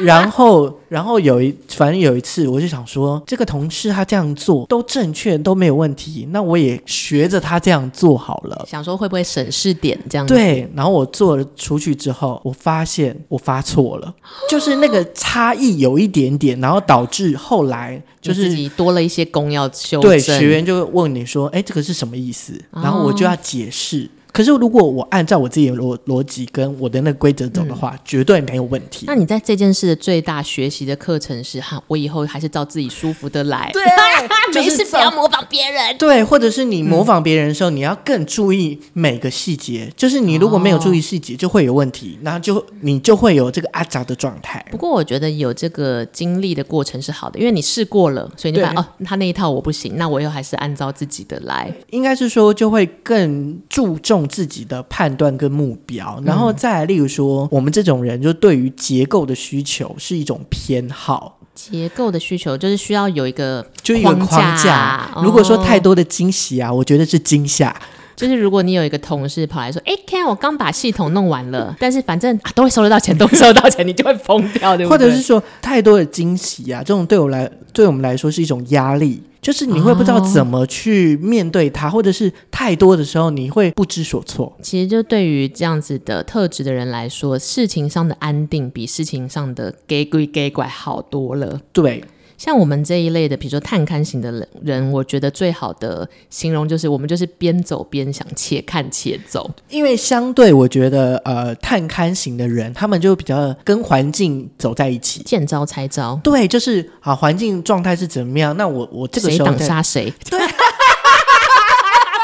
[0.00, 8.64] 然后，然后有一，反正有一次，我就想说，这个同事他这样做都正确，都没有问题，那我也学着他这样做好了。
[8.66, 10.34] 想说会不会省事点这样子？
[10.34, 10.66] 对。
[10.74, 14.14] 然后我做了出去之后，我发现我发错了，
[14.48, 20.10] 就是那个差异有一点点，然后导致后来就是自己多了一些功要修正。
[20.10, 21.26] 对，学员就问你。
[21.26, 22.52] 说，哎，这个是什么意思？
[22.70, 24.04] 然后我就要解释。
[24.04, 29.06] 哦可是，如果我按照我自己的逻逻辑跟我的那个规则走的话，嗯、绝对没有问题。
[29.06, 33.70] 那你在这件事的最大学习的课程是哈，我以后还是照自己舒服的来。
[33.72, 33.82] 对，
[34.62, 35.96] 没事不要模仿别人。
[35.96, 39.90] 对，或者是你模仿别人的时候，嗯、你要更注意每个细节。
[39.96, 44.62] 就是你如果没有注意细节，就会有问题，哦、然后就你就会有这个阿杂的状态。
[44.70, 51.72] 不过，我觉得有这个经历的过程是好的，因为你试过了，所以你把哦，他那一套我不行，那我又还是按照自己的来。
[51.88, 55.06] 应该是说，就会更注重自己的判。
[55.06, 61.38] 判断跟目标，然后再来，例如说，嗯、我们这种人就对于结构的需求是一种偏好。
[61.54, 65.08] 结构的需求就是需要有一个就一个框架。
[65.22, 67.72] 如果说太多的惊喜啊，哦、我觉得是惊吓。
[68.16, 79.22] 就是如果你有一个同事跑来说：“哎，Ken，我刚把系统弄完了， 但是反正、啊、都会收得到钱，都会收得到钱，你就会疯掉，对不对？”或者是说太多的惊喜啊，这种对我来，对我们来说是一种压力。
[79.46, 84.52] 就是你会不知道怎么去面对它，哦、或者是太多的时候你会不知所措。
[84.60, 91.60] 其实就对于这样子的特质的人来说，事情上的安定比事情上的给鬼给怪好多了。
[91.72, 92.02] 对。
[92.36, 99.50] 像我们这一类的，比如说探勘型的人，我觉得最好的形容就是我们就是边走边想，且看且走。
[99.70, 106.20] 因为相对我觉得，呃，探勘型的人，他们就比较跟环境走在一起，见招拆招。
[106.22, 108.56] 对，就是啊，环境状态是怎么样？
[108.56, 110.12] 那我我这个时候谁挡杀谁？
[110.28, 110.38] 对。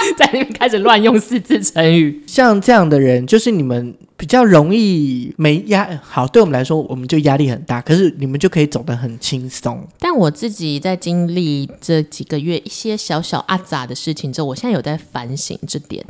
[0.16, 5.88] 在那边开始乱用四字成语，像这样的人，就是你们比较容易没压。
[6.02, 9.86] 好，对我们来说，我们就压力很大，可是你们就可以走得很轻松。
[9.98, 16.04] 但我自己在经历这几个月一些小小阿杂的事情之后，我现在有在反省这点，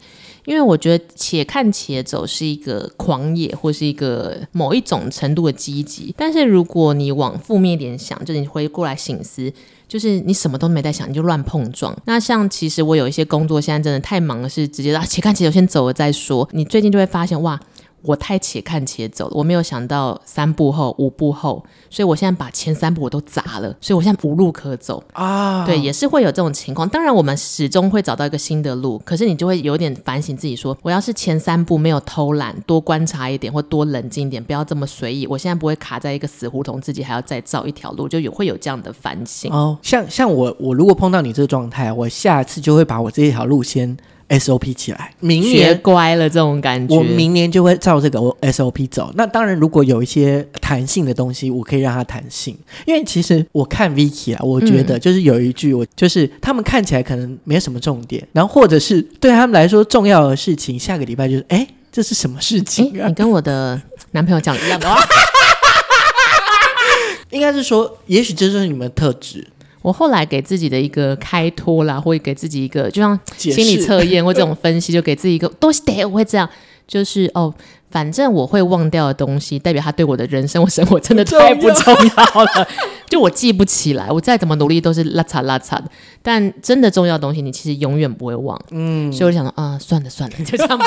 [0.45, 6.15] 因为我觉得且看且走是一个狂野，或是一个某一种程度的积极。
[6.17, 9.53] 但是如果你往负面一点想，就是你回过来醒思。
[9.93, 11.95] 就是你什么都没在想，你就乱碰撞。
[12.07, 16.49] 那像其实我有一些工作，现在真的太忙了，是直接啊， 且看且走，先走了再说。
[16.53, 17.61] 你最近就会发现哇。
[18.03, 25.65] 我太且看且走了，我没有想到三步后、五步后，所以我现在把前三步我都砸了，所以我现在无路可走啊。
[25.65, 26.88] 对，也是会有这种情况。
[26.88, 39.53] 当然，我们始终会找到一个新的路，可是你就会有点反省自己说，说我要是前三步没有偷懒，多观察一点，或多冷静一点，不要这么随意，我现在不会卡在一个死胡同，自己还要再造一条路，就有会有这样的反省。
[39.53, 43.97] 哦，像像我，我如果碰到你这个状态，我下次就会把我这一条路先。
[44.29, 49.13] SOP 起来，明年学乖了这种感觉，我明年就会照这个 SOP 走。
[49.15, 52.57] 那当然，如果有一些弹性的东西，我可以让它弹性。
[52.87, 63.09] 因为其实我看 Vicky 啊，我觉得就是有一句，我就是他们看起来可能没什么重点，然后或者是对他们来说重要的事情，下个礼拜就是哎，这是什么事情啊？
[63.09, 63.81] 你跟我的
[64.13, 65.03] 男朋友讲一样的话，
[67.31, 69.47] 应该是说，也许这就是你们的特质。
[69.83, 76.49] 我后来给自己的一个开脱啦，或者给自己一个，就像心理测验或这种分析，就给自己一个都是得我会这样，
[76.87, 77.53] 就是哦，
[77.90, 82.68] 反正我会忘掉的东西，代表他对我的人生或生活真的太不重要了，
[83.09, 85.85] 就我记不起来，我再怎么努力都是拉碴拉碴的，
[86.23, 88.59] 但真的重要的东西，你其实永远不会忘。
[88.71, 90.87] 嗯，所以我想说啊，算了算了，就这样吧。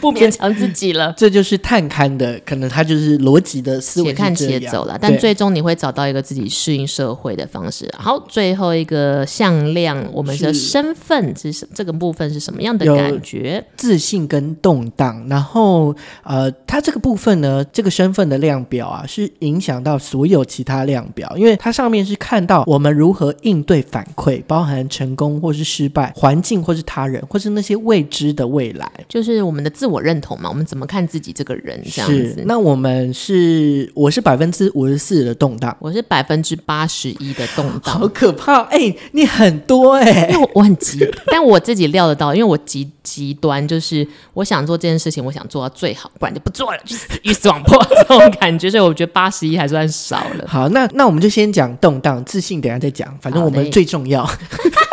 [0.00, 1.12] 不勉强自己了。
[1.16, 4.98] 这就是探勘的，可能他就是逻辑的思维，且看且走了。
[5.00, 7.88] 但最终你会找到一个自己适应社会的方式。
[7.98, 11.66] 好，最后一个向量，我们的身份是什？
[11.74, 13.64] 这个部分是什么样的感觉？
[13.76, 15.26] 自信跟动荡。
[15.28, 30.48] 然后，呃，它这个部分呢，这个身份的量表啊，是影响到所有其他量表，因为它上面是看到我们如何应对反馈，包含成功或是失败，环境或是他人，或是那些未知的未来，就是我们的自我认同嘛。
[30.48, 31.80] 我们怎么看自己这个人？
[31.90, 32.42] 这样子。
[32.46, 38.62] 那我们是，我是百分之五十四的动荡，我是百分之八十一的动荡，好可怕！
[38.64, 48.68] 哎、欸，你很多哎、欸，因为我我很急， 但我自己料得到，因为我极极端，就是我想做这件事情，我想做到最好，不然就不做了，就是鱼死网破这种感觉。
[48.70, 50.44] 所以我觉得八十一还算少了。
[50.46, 54.28] 好，那那我们就先讲动荡，自信等下再讲，反正我们最重要。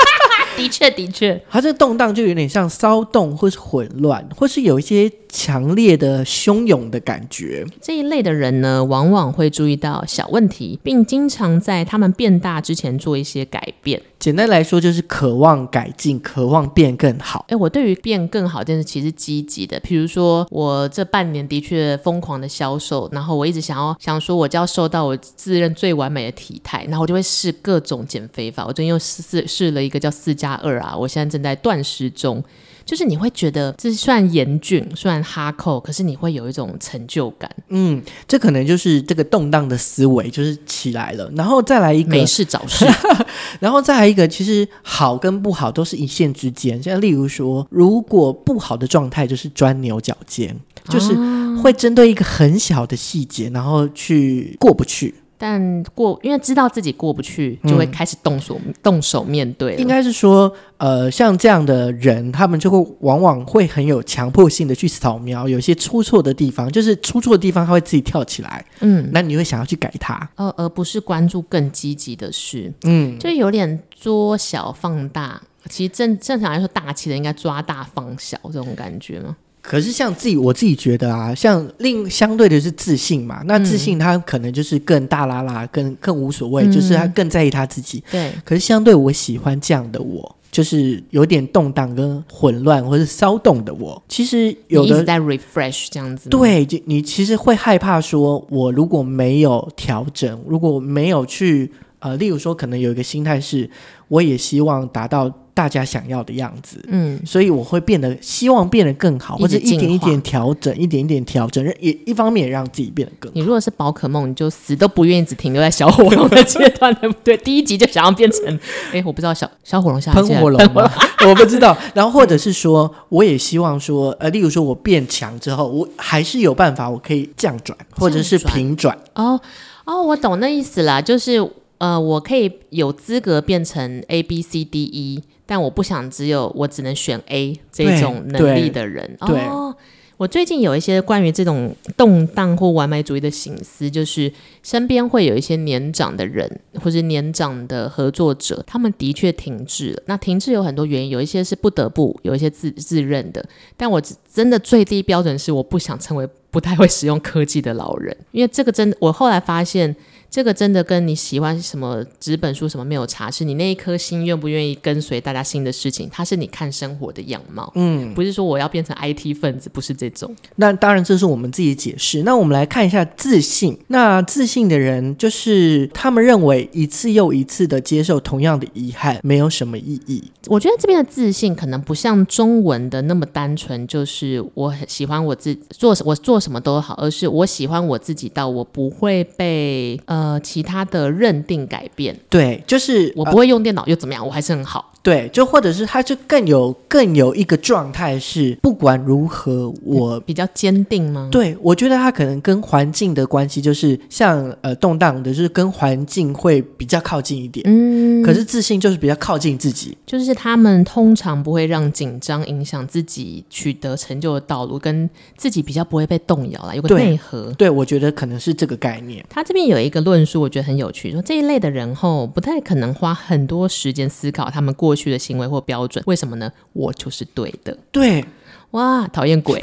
[0.58, 7.66] 的确，的确，它这个动荡就有点像骚动，或是混乱，或是有一些强烈的汹涌的感觉。
[7.82, 14.02] 这一类的人呢，往往会注意到小问题，并经常在他们变大之前做一些改变。
[14.24, 17.44] 简单来说，就是渴望改进，渴望变更好。
[17.50, 19.78] 哎，我对于变更好这件事其实积极的。
[19.82, 28.66] 譬如说，我这半年的确疯狂的销售，然后我一直想要想说，我就要瘦到我自认最完美的体态，然后我就会试各种减肥法。
[28.66, 32.42] 我最近又试试试了一个叫四加二啊，我现在正在断食中。
[32.86, 37.50] 就是你会觉得这算严峻，算哈扣，可是你会有一种成就感。
[37.70, 42.86] 嗯，这可能就是这个动荡的思维就是起来了，然后再来一个没事找事，
[43.60, 46.82] 然后再来一个，其实好跟不好都是一线之间。
[46.84, 50.56] 像例如说，如果不好的状态就是钻牛角尖，
[50.90, 51.14] 就是
[51.62, 55.16] 会针对一个很小的细节，然后去过不去。
[55.46, 59.76] 但过，因为知道自己过不去，就会开始动手、嗯、动手面对。
[59.76, 68.66] 应该是说，呃，像这样的人，他们就会往往会很有强迫性的去扫描，有些出错的地方，就是出错的地方，他会自己跳起来。
[68.80, 72.72] 嗯，那你会想要去改它，呃，而不是关注更积极的事。
[72.84, 75.42] 嗯，就有点捉小放大。
[75.70, 79.36] 其实正正常来说，大气的应该抓大放小，这种感觉吗？
[79.64, 83.42] 可是像自己，我自己觉得啊，像另相对的是自信嘛。
[83.46, 88.04] 那自信他可能就是更大啦啦，更更无所谓，嗯，就是他更在意他自己。
[88.12, 88.30] 对。
[88.44, 94.04] 可是相对我喜欢这样的我，就是有点动荡跟混乱或是骚动的我。
[94.10, 96.30] 其实有的在 refresh 这样子。
[96.30, 103.70] 对，就你其实会害怕说，我如果没有调整，如果没有去呃，例如说，可能有一个心态是，
[104.10, 105.34] 我也希望达到。
[105.54, 113.34] 大家想要的样子，嗯，所以我会变得希望变得更好，或者一点一点调整，一点一点调整，也一方面也让自己变得更好。
[113.36, 117.38] 你如果是宝可梦，你就死都不愿意只停留在小火龙的阶段，对不对？
[117.38, 118.44] 第一集就想要变成，
[118.90, 120.92] 哎、欸，我不知道小小火龙下喷火龙吗？
[121.28, 121.78] 我不知道。
[121.94, 128.98] 然后或者是说，我也希望说，呃，例如说我变强之后，我还是有办法，我可以降转，或者是平转。
[129.14, 129.40] 哦
[129.86, 135.24] 哦，我懂那意思啦，就是呃，我可以有资格变成 A B C D E。
[135.46, 139.18] 但我不想只有我只能选 A 这种能力的人。
[139.28, 139.76] 对，哦，
[140.18, 150.04] 我最近有一些关于这种动荡或完美主义的醒思，就是身边会有一些年长的人或是年长的合作者，他们的确停滞了。
[150.06, 153.44] 那停滞有很多原因，有一些是不得不，有一些自自认的。
[153.76, 154.02] 但我
[154.32, 159.96] 真的最低标准是，我不想成为不太会使用科技的老人，因为这个真的，我后来发现。
[160.34, 170.36] 这个真的跟你喜欢什么纸本书什么没有差，是你那一颗心愿不愿意跟随大家新的事情，它是你看生活的样貌，嗯，不是说我要变成 IT 分子，不是这种。
[170.56, 172.24] 那当然这是我们自己解释。
[172.24, 173.78] 那我们来看一下自信。
[173.90, 180.24] 那自信的人就是他们认为一次又一次的接受同样的遗憾没有什么意义。
[180.48, 190.23] 我觉得这边的自信可能不像中文的那么单纯，就是我很喜欢我自做我做什么都好，而是我喜欢我自己到我不会被呃。
[190.24, 194.93] 呃，其他的认定改变，对，就是我不会用电脑又怎么样，呃，我还是很好。
[195.04, 201.28] 对，就或者是他就更有更有一个状态是，不管如何我比较坚定吗？
[201.30, 207.62] 对，我觉得他可能跟环境的关系就是像呃动荡的，就是跟环境会比较靠近一点。
[207.68, 217.48] 嗯，可是自信就是比较靠近自己，就是他们通常不会让紧张影响自己取得成就的道路，跟自己比较不会被动摇了，有个内核。
[217.58, 219.22] 对，对，我觉得可能是这个概念。
[219.30, 224.93] 他这边有一个论述，我觉得很有趣，说这一类的人后不太可能花很多时间思考他们过。
[224.94, 226.52] 过去的行为或标准，为什么呢？
[226.74, 227.76] 我就是对的。
[227.92, 228.24] 对，
[228.72, 229.60] 哇，讨厌鬼。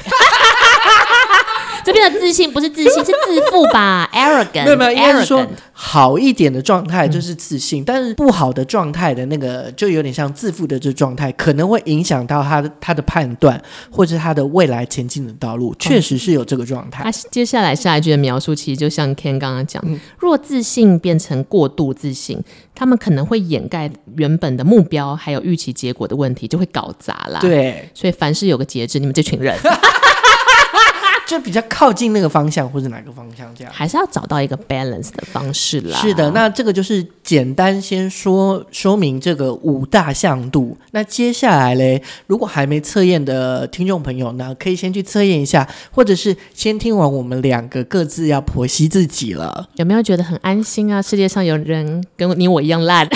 [1.85, 13.61] 这边的自信不是自信，是自负吧？arrogant，没有没有，应该是说好一点的状态就是自信，嗯、但是不好的状态的那个就有点像自负的这状态，可能会影响到他的他的判断
[13.91, 17.03] 或者他的未来前进的道路，确实是有这个状态。
[17.05, 22.43] 那、嗯啊、接下来下一句的描述，其实就像 Ken 刚刚讲，嗯、若自信变成过度自信，
[22.75, 27.41] 他们可能会掩盖原本的目标还有预期结果的问题，就会搞砸了。
[27.41, 29.57] 对，所以凡事有个节制，你们这群人。
[31.31, 35.97] 就比较靠近那个方向，或者哪个方向这样，还是要找到一个 balance 的方式啦。
[35.97, 40.77] 是的，那这个就是简单先说说明这个五大向度。
[40.91, 49.69] 那接下来嘞，如果还没测验的听众朋友呢，可以先去测验一下，或者是先听完我们两个各自要剖析自己了。
[49.77, 51.01] 有没有觉得很安心啊？
[51.01, 53.09] 世界上有人跟你我一样烂。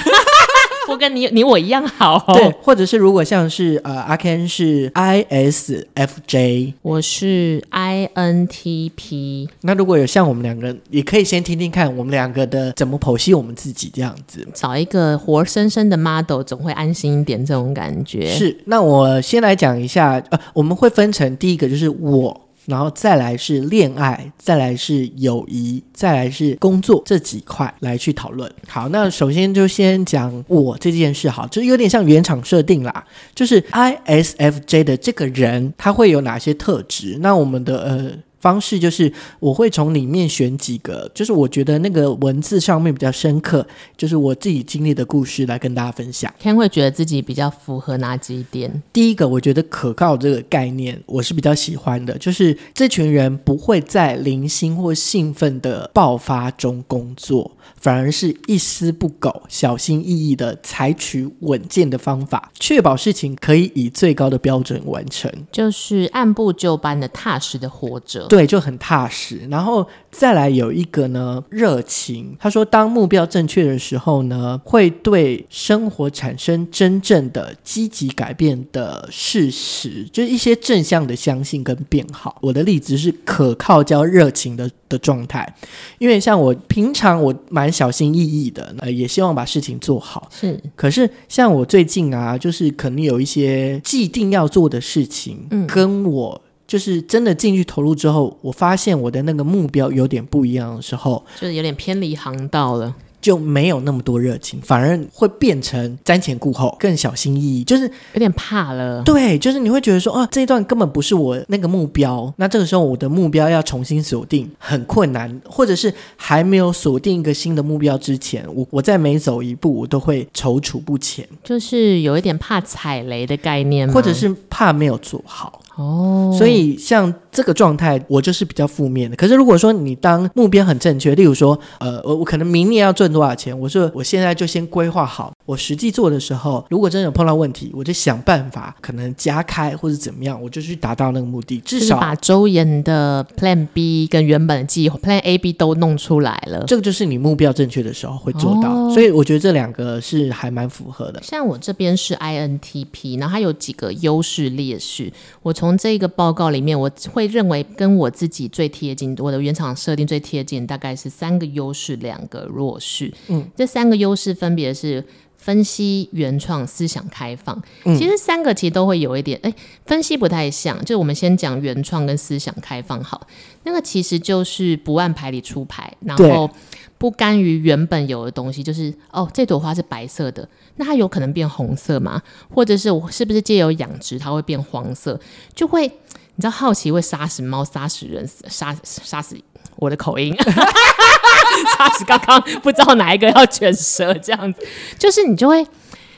[0.86, 2.16] 不跟你你我一样好。
[2.28, 18.26] 哦， 对，或者是如果像是呃阿 Ken 是 ISFJ，我是 INTP，那如果有像我们两个，也可以先听听看我们两个的怎么剖析我们自己这样子，找一个活生生的 model，总会安心一点这种感觉。
[18.26, 22.40] 是，那我先来讲一下，呃，我们会分成第一个就是我。
[22.66, 28.50] 然后再来是恋爱，再来是友谊，再来是工作这几块来去讨论。
[28.66, 33.04] 好，那首先就先讲我这件事，好，就有点像原厂设定啦，
[33.34, 37.18] 就是 ISFJ 的这个人他会有哪些特质？
[37.20, 38.10] 那我们的呃。
[38.44, 43.66] 方式就是我会从里面选几个，就是我觉得那个文字上面比较深刻，
[43.96, 46.30] 就是我自己经历的故事来跟大家分享。
[46.42, 48.82] Ken 会觉得自己比较符合哪几点？
[48.92, 57.50] 第一个，我觉得可靠这个概念我是比较喜欢的，就是这群人不会在零星或兴奋的爆发中工作。
[57.80, 68.26] 反而是一丝不苟、小心翼翼的采取稳健的方法，确保事情可以以最高的标准完成，就是按部就班的踏实的活着。
[68.34, 69.40] 对，就很踏实。
[69.50, 72.34] 然后再来有一个呢，热情。
[72.40, 82.38] 他说，当目标正确的时候呢，会对生活产生真正的积极改变的事实，就是一些正向的相信跟变好。
[82.40, 85.54] 我的例子是可靠加热情的的状态，
[85.98, 87.74] 因为像我平常我蛮。
[87.74, 90.30] 小心翼翼的，呃，也希望把事情做好。
[90.30, 102.94] 是，可是像我最近啊，就是可能有一些既定要做的事情，嗯，跟我就是真的进去投入之后，我发现我的那个目标有点不一样的时候，就是有点偏离航道了。
[103.24, 109.02] 就没有那么多热情，反而会变成瞻前顾后，更小心翼翼，就是有点怕了。
[109.02, 112.30] 对，就是你会觉得说，啊，这一段根本不是我那个目标。
[112.36, 125.62] 那这个时候，我的目标要重新锁定很困难，或者是还没有锁定一个新的目标之前，我我在每走一步，我都会踌躇不前，就是有一点怕踩雷的概念，或者是怕没有做好。
[125.76, 129.16] 哦，所以像这个状态，我就是比较负面的。
[129.16, 141.58] 可是如果说你当目标很正确，例如说，呃，我我可能明年要赚多少钱，我说我现在就先规划好，我实际做的时候，如果真的有碰到问题，我就想办法，可能加开或者怎么样，我就去达到那个目的。
[141.60, 148.70] 至少把周延的 Plan B 跟原本的计划 Plan A、B 都弄出来了，这个就是你目标正确的时候会做到。
[148.70, 151.20] 哦，所以我觉得这两个是还蛮符合的。
[151.22, 163.10] 像我这边是 INTP，然后它有几个优势劣势，我从从这个报告里面，我会认为跟我自己最贴近，我的原厂设定最贴近，大概是三个优势，两个弱势。
[163.28, 165.02] 嗯，这三个优势分别是
[165.44, 167.62] 分析、原创、思想开放。
[167.84, 170.82] 嗯，其实三个其实都会有一点，哎，分析不太像。
[170.86, 173.26] 就我们先讲原创跟思想开放好，
[173.64, 176.50] 那个其实就是不按牌理出牌，然后
[176.96, 180.48] 不甘于原本有的东西，就是哦，这朵花是白色的。
[180.76, 182.22] 那它有可能变红色吗？
[182.48, 185.20] 或者是我是不是借由养殖它会变黄色？
[185.54, 189.36] 就会你知道好奇会杀死猫，杀死人，杀杀死
[189.76, 190.34] 我的口音，
[191.78, 194.66] 杀死刚刚不知道哪一个要卷舌这样子，
[194.98, 195.66] 就是你就会。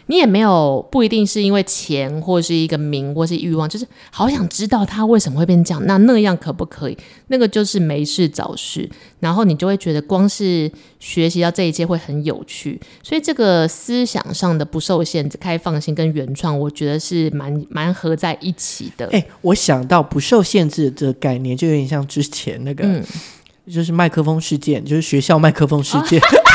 [0.09, 6.97] 你也没有不一定是因为钱或是一个名或是欲望，就是好想知道他为什么会变这样，那那样可不可以？
[7.27, 8.89] 那个就是没事找事，
[9.19, 19.07] 然后你就会觉得光是学习到这一切会很有趣，所以这个思想上的不受限制、开放性跟原创，我觉得是蛮蛮合在一起的。
[19.07, 23.03] 哎、欸，我想到不受限制的这个概念，就有点像之前那个，嗯、
[23.71, 26.21] 就是麦克风事件，就是学校麦克风事件。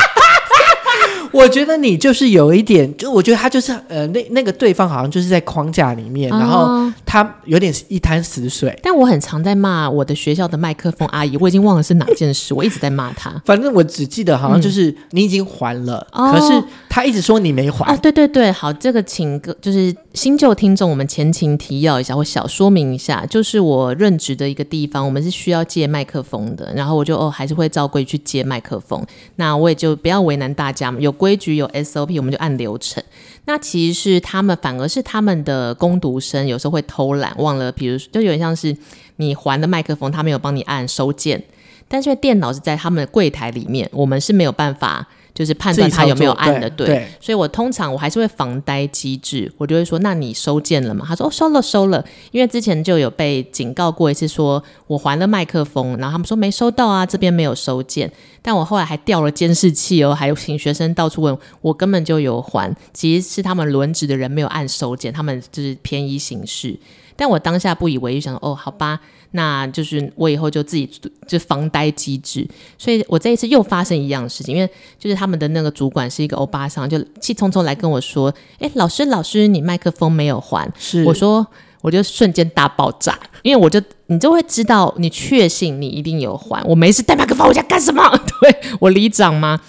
[1.32, 8.77] 我觉得你就是有一点，就我觉得他就是呃，那那个对方好像就是在框架里面，哦、然后他有点一滩死水。
[8.84, 13.41] 但我很常在骂我的学校的麦克风阿姨，我已经忘了是哪件事， 我一直在骂他。
[13.45, 17.93] 反正我只记得好像就是、嗯、你已经还了，哦、可是他一直说你没还。
[17.93, 29.01] 哦，对对对，好，这个请个就是新旧听众，我们前情提要一下，我小说明一下，就是我任职的一个地方，我们是需要借麦克风的，然后我就哦还是会照规矩去借麦克风，
[29.38, 33.03] 那我也就不要为难大家嘛，有规矩有 SOP，我们就按流程。
[33.45, 38.76] 那其实是他们，反而是他们的工读生有时候会偷懒，忘了，比如就有点像是
[39.17, 41.43] 你还的麦克风，他没有帮你按收件，
[41.88, 45.07] 但是电脑是在他们的柜台里面，我们是没有办法。
[45.34, 51.05] 就是判断他有没有按的对，对，所以我通常我还是会防呆机制，我就会说，那你收件了吗？
[51.07, 58.11] 他说哦，收了收了，因为之前就有被警告过一次，说我还了麦克风，然后他们说没收到啊，这边没有收件，
[58.41, 66.77] 但我后来还调了监视器哦，还有请学生到处问，我根本就有还，其实是他们轮值的人没有按收件，他们就是偏移行事，
[67.15, 68.99] 但我当下不以为意，想说哦，好吧。
[69.32, 70.89] 那就是我以后就自己
[71.25, 74.69] 就防呆机制，所以我这一次又发生一样的事情，因为
[74.99, 81.45] 就是他们的那个主管是一个欧巴桑，就气冲冲来跟我说：“哎，老师老师，你麦克风没有还。”是，我说
[81.82, 88.03] 我就瞬间大爆炸，因为我就你就会知道，你确信你一定有还，我没事带麦克风回家干什么？
[88.41, 89.59] 对，我里长吗？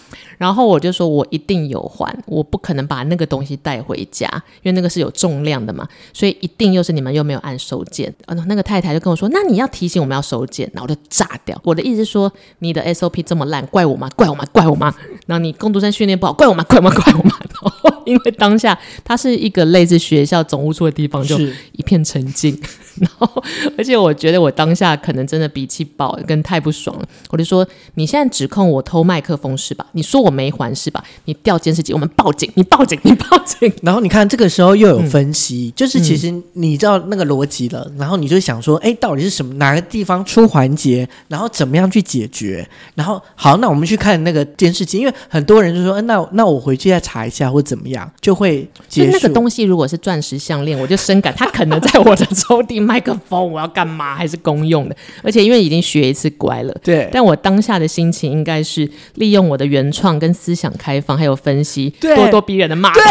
[0.43, 4.27] 然后我就说，我一定有还，我不可能把那个东西带回家，
[4.65, 8.13] 因为那个是有重量的嘛，所以一定又是你们又没有按收件。
[8.27, 11.57] 啊，那个太太就跟我说，那你要提醒我们要收件，然后我就炸掉。
[11.63, 14.11] 我的意思是说，你的 SOP 这么烂，怪我吗？
[14.17, 14.45] 怪我吗？
[14.51, 14.93] 怪我吗？
[15.27, 16.65] 然后你工读生训练不好，怪我吗？
[16.65, 16.91] 怪我吗？
[16.91, 17.39] 怪我吗？
[17.39, 22.61] 然 后因为当下它是一个类似学校总务处的地方，就一片沉静。
[23.01, 23.43] 然后，
[23.77, 27.05] 而且我觉得我当下可能真的脾气爆，跟太不爽了。
[27.31, 29.87] 我就说，你现在指控我偷麦克风是吧？
[29.93, 31.03] 你说我没还是吧？
[31.25, 33.73] 你调监视器，我们报警，你报警，你报警。
[33.83, 42.69] 然后你看这个时候又有分析，嗯、就是其实你知道那个逻辑了，嗯、然后你就想说，哎，到底是什么哪个地方出环节，然后怎么样去解决？
[42.95, 49.13] 然后好，那我们去看那个监视器，因为很多人就说，那那我回去再查一下或怎么样，就会结束。
[49.13, 52.82] 那个东西如果是钻石项链，我就深感它可能在我的 抽屉。
[52.83, 54.15] 麦克风我要干嘛？
[54.15, 54.97] 还是公用的？
[55.23, 57.09] 而且因为已经学一次乖了，对。
[57.13, 62.95] 但我当下的心情应该是利用我的原创跟思想开放，还有分析，对咄咄逼人的骂他。
[62.95, 63.05] 对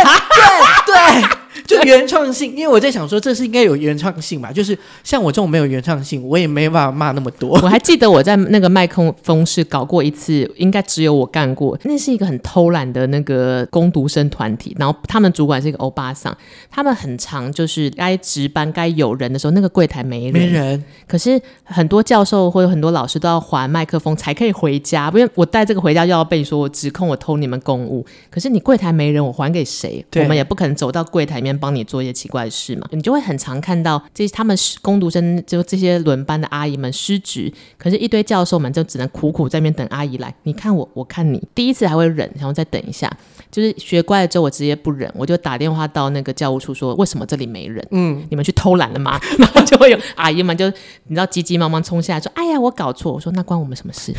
[0.85, 1.21] 对。
[1.21, 1.29] 对
[1.65, 4.51] 就原创性，因为我在想说，这是应该有原创性吧？
[4.51, 7.51] 就是像我这种没有原创性，我也没办法骂那么多。
[7.63, 11.77] 我还记得我在那个麦克风室搞过一次，应该只有我干过。
[11.83, 16.35] 那是一个很偷懒的那个工读生团体，然后他们主管是一个欧巴桑，
[16.69, 20.33] 他们很常就是该值班该有人的时候，那个柜台没人。
[20.33, 20.83] 没人。
[21.07, 28.05] 可是很多教授或者很多老师都要还麦克风才可以回家，因为我带这个回家就要被说我指控我偷你们公务。
[28.29, 30.03] 可是你柜台没人，我还给谁？
[30.15, 31.61] 我们也不可能走到柜台里面。
[31.61, 40.33] 帮你做一些奇怪的事嘛，你就会很常看到这他们工读生就这些轮班的阿姨们失职，可是，一堆教授们就只能苦苦在那边等阿姨来。
[40.41, 43.07] 你看我，我看你，第一次还会忍，然后再等一下，
[43.51, 47.85] 就是学乖了之后，我直接不忍，我就打电话到那个教务处说，为什么这里没人？
[47.91, 49.19] 嗯，你们去偷懒了吗？
[49.37, 53.11] 然后就会有阿姨们就你知道急急忙忙冲下来说，哎呀，我搞错。
[53.11, 54.13] 我说那关我们什么事？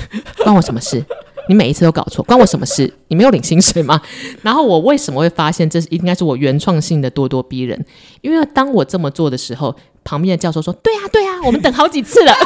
[0.44, 1.02] 关我什么事？
[1.48, 2.92] 你每一次都搞错，关我什么事？
[3.08, 4.00] 你没有领薪水吗？
[4.42, 7.84] 然后我为什么会发现这是应该是我原创性的咄咄逼人？
[8.20, 9.74] 因为当我这么做的时候，
[10.04, 12.32] 旁边的教授说：“对啊，对啊，我们等好几次了。”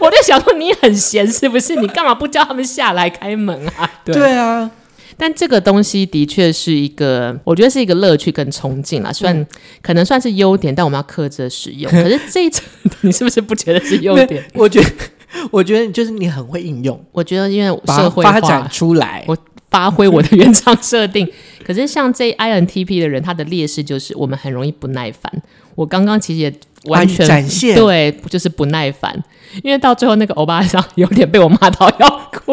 [0.00, 1.76] 我就想说你很闲是不是？
[1.76, 3.90] 你干嘛不叫他们下来开门啊？
[4.04, 4.70] 对，对啊，
[5.16, 9.46] 但这个东西的确是一个，我觉得是一个乐趣跟冲劲啦，算、嗯、
[9.80, 11.90] 可能算是优点，但我们要克制使用。
[11.90, 12.64] 可是这一层，
[13.02, 14.44] 你是不是不觉得是优点？
[14.54, 14.90] 我觉得。
[15.50, 19.36] 我觉得就是你很会应用，我觉得因为社会发展出来，我
[19.70, 21.28] 发挥我的原创设定。
[21.64, 25.32] 可是像这 INTP 的人，他的劣势就是我们很容易不耐烦。
[25.74, 26.52] 我刚刚其实也
[26.86, 27.76] 完全展现。
[27.76, 29.14] 对，就是不耐烦，
[29.62, 32.52] 因为到最后那个欧巴桑 有点被我骂到要哭。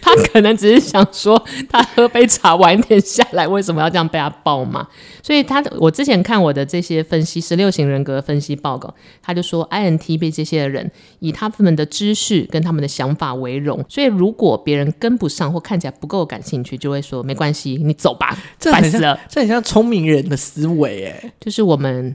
[0.00, 4.86] 他可能只是想说，他喝杯茶晚一点下来，为什么要这样被他爆骂？
[5.22, 22.14] 所以他，我之前看我的这些分析十六型人格分析报告，他就说，INTP 这些人以他们的知识跟他们的想法为荣，所以如果别人跟不上或看起来不够感兴趣，就会说没关系，你走吧，这很像，这很像聪明人的思维，哎，就是我们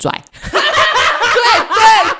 [0.00, 0.10] 拽，
[0.50, 0.60] 对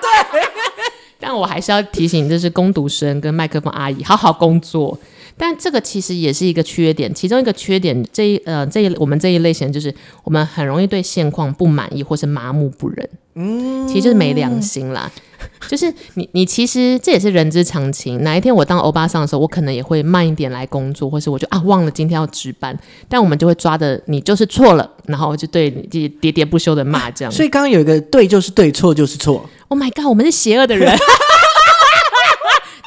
[0.01, 0.49] 对对。
[1.19, 4.97] 但我还是要提醒，就是工读生跟麦克风阿姨好好工作。
[5.41, 13.09] 但这个其实也是一个缺点，其中一个缺点，这一呃这一我们这一类型就是我们很容易对现况不满意或是麻木不仁。
[13.37, 15.11] 嗯，其实就是没良心啦。
[15.67, 18.23] 就是你你其实这也是人之常情。
[18.23, 22.79] 哪一天我当欧巴桑的时候，我可能也会慢一点来工作，或是我就啊忘了今天要值班，
[23.09, 27.33] 但我们就会抓的你就是错了，然后就对你就喋喋不休的骂这样。
[27.33, 29.49] 所以刚刚有一个对就是对，错就是错。
[29.69, 30.95] Oh my god，我们是邪恶的人。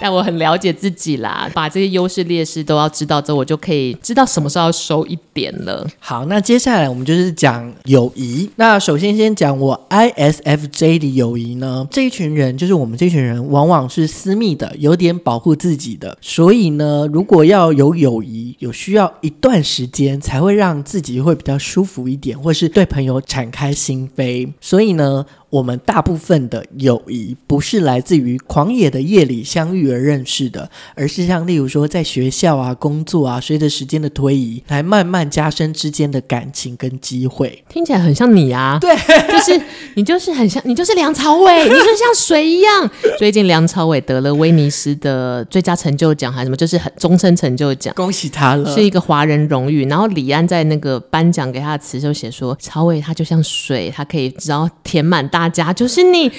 [0.03, 5.87] 但我很了解自己啦，把这些优势劣势都要知道之后，我就可以知道什么时候要收一点了。
[5.97, 8.49] 好，那接下来我们就是讲友谊。
[8.57, 16.17] 那首先先讲我 ISFJ 的友谊呢，这一群人就是我们这群人，往往是私密的，有点保护自己的。
[16.19, 24.51] 所以呢，如果要有友谊，有需要一段时间才会让自己会比较舒服一点，或是对朋友敞开心扉。
[24.59, 25.25] 所以呢。
[25.53, 37.63] 我们大部分的友谊不是来自于狂野的夜里相遇而认识的，而是像例如说在学校啊、工作啊，随着时间的推移，来慢慢加深之间的感情跟机会。
[37.69, 38.95] 听起来很像你啊， 对，
[39.31, 39.61] 就是
[39.93, 42.89] 你就是很像你就是梁朝伟，你就像水一样。
[43.19, 49.85] 最近梁朝伟得了威尼斯的最佳成就奖还是什么，就是很终身成就奖，恭喜他了，是一个华人荣誉。
[49.85, 55.42] 然后李安在那个颁奖给他的词就写说，朝伟他就像水，他可以只要填满大。
[55.43, 56.31] 大家就是你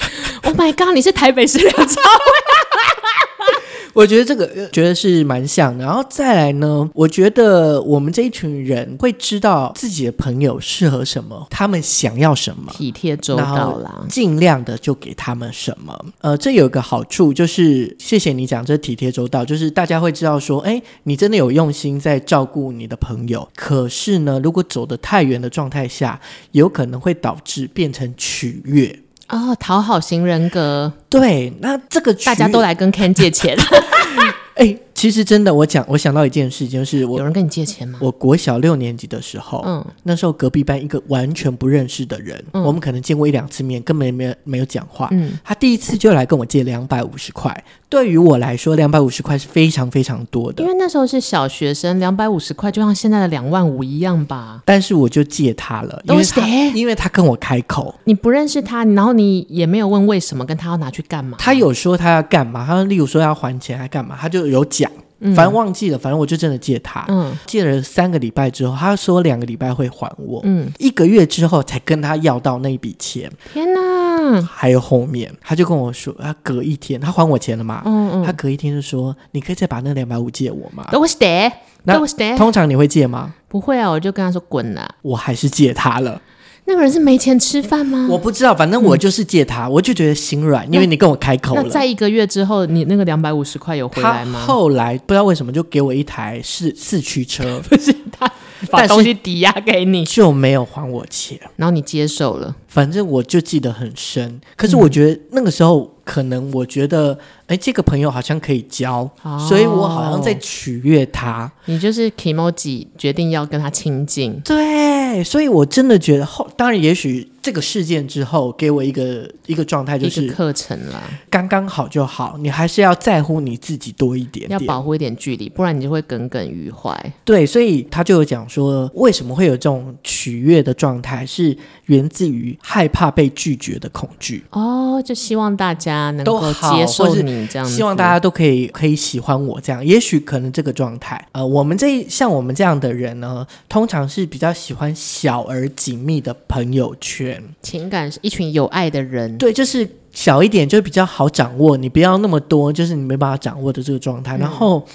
[0.44, 0.94] ，Oh my God！
[0.94, 3.54] 你是台北市梁朝伟。
[3.94, 16.04] 我觉得这个觉得是蛮像的，然后再来呢，我觉得我们这一群人会知道自己的朋友适合什么，他们想要什么，体贴周到啦，尽量的就给他们什么。
[16.20, 23.48] 呃，这有一个好处就是，谢谢你讲这体贴周到，就是大家会知道说，哎，你真的有用心在照顾你的朋友。
[23.54, 26.20] 可是呢，如果走得太远的状态下，
[26.50, 29.03] 有可能会导致变成取悦。
[29.34, 33.56] 哦，讨好型人格，对，那这个大家都来跟 Ken 借钱。
[34.54, 37.98] 哎，其实真的，我讲，我想到一件事情，就是我有人跟你借钱吗？
[38.00, 47.64] 我国小六年级的时候，嗯，那时候隔壁班一个完全不认识的人，嗯、我们可能见过一两次面，根本没有没有讲话，嗯，他第一次就来跟我借两百五十块。
[47.88, 54.62] 对于我来说，两百五十块是非常非常多的，因为那时候是小学生，两百五十块就像现在的两万五一样吧。
[54.64, 61.36] 但是我就借他了，因为他因为他跟我开口，你不认识他，然后你也没有问为什么，跟他要拿去干嘛？
[61.38, 62.64] 他有说他要干嘛？
[62.66, 64.16] 他例如说要还钱还干嘛？
[64.20, 64.90] 他就有讲。
[65.34, 74.42] 反正忘记了，反正我就真的借他，嗯，借了三个礼拜之后，他说两个礼拜会还我，嗯，一个月之后才跟他要到那一笔钱，天哪！
[74.42, 80.88] 还有后面，他就跟我说，他隔一天他还我钱了嘛，嗯嗯，他隔一天就说，你可以再把那两百五借我吗？
[80.90, 81.52] 都是的，
[81.84, 82.36] 都是的。
[82.36, 83.34] 通常你会借吗？
[83.48, 86.20] 不会啊，我就跟他说滚了，我还是借他了。
[86.66, 88.08] 那个人是没钱吃饭吗？
[88.10, 91.62] 我不知道，反正我就是借他，嗯、我就觉得心软，因为你跟我开口了。
[91.62, 94.40] 那在一个月之后，你那个两百五十块有回来吗？
[94.40, 98.30] 后来不知道为什么就给我一台四四驱车， 不是他
[98.70, 102.56] 把东西抵押给你，就没有还我钱，然后你接受了。
[102.66, 105.93] 反正我就记得很深，可是我觉得那个时候。
[106.04, 111.50] 嗯可能我觉得，哎，这个朋友好像可以交，哦、所以我好像在取悦他。
[111.64, 117.30] 你就是 Kimoji 决定要跟他亲近，对，所以我真的觉得后，当然也许。
[117.44, 122.38] 这个事件之后，给我一个一个状态，就是课程啦，刚刚好就好。
[122.38, 126.98] 你还是要在乎你自己多一点点，要保护一点距离，不然你就会耿耿于怀。
[127.22, 134.42] 对，所以他就有讲说，为什么会有这种取悦的状态，是源自于害怕被拒绝的恐惧。
[134.52, 139.84] 哦，就希望大家能够接受你这样，希望大家都可以可以喜欢我这样。
[139.84, 147.42] 也许可能这个状态，呃，我们这像我们这样的人呢，通常是比较喜欢小而紧密的朋友圈。
[147.62, 154.36] 情感是一群有爱的人，对，就是小一点就比较好掌握，你不要那么多，就是你没办法掌握的这个状态。
[154.36, 154.86] 嗯、然后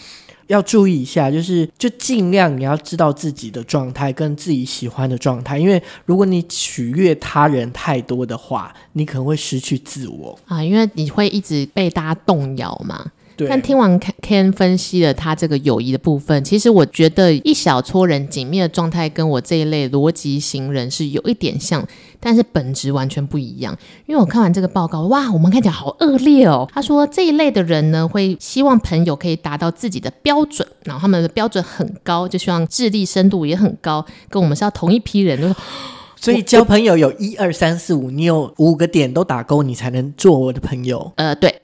[0.49, 13.11] 要注意一下，就是就尽量你要知道自己的状态跟自己喜欢的状态，因为如果你取悦他人太多的话，你可能会失去自我啊，因为你会一直被大家动摇嘛。
[13.47, 21.87] 但听完 Ken 分析了他这个友谊的部分，其实我觉得一小撮人紧密的状态跟我这一类逻辑型人是有一点像，
[22.19, 23.77] 但是本质完全不一样。
[24.05, 26.67] 因为我看完这个报告，哇，我们看起来好恶劣哦。
[26.73, 35.39] 他说这一类的人呢，会希望朋友可以达到自己的标准，然后他们的标准很高，就希望智力深度也很高，跟我们是要同一批人。
[35.39, 35.55] 就是、
[36.19, 41.11] 所以交朋友有一二三四五，你有五个点都打勾，你才能做我的朋友。
[41.15, 41.61] 呃，对。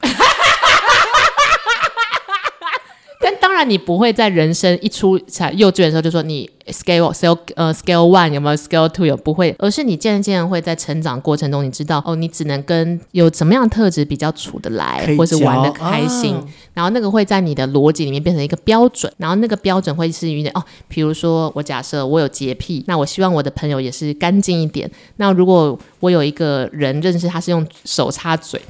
[3.41, 16.43] 当然，你不会在人生一出才幼稚园的时候就说你 scale scale 呃 scale one 有没有 scale two 有不会，而是你渐渐会在成长过程中，你知道哦，你只能跟有什么样特质比较处得来，或是玩得开心，啊、
[16.73, 24.89] 然后那个会在你的逻辑里面变成一个标准，然后那个标准会是有点哦，比如说我假设我有洁癖，那我希望我的朋友也是干净一点。
[25.17, 28.61] 那如果我有一个人认识他是用手擦嘴。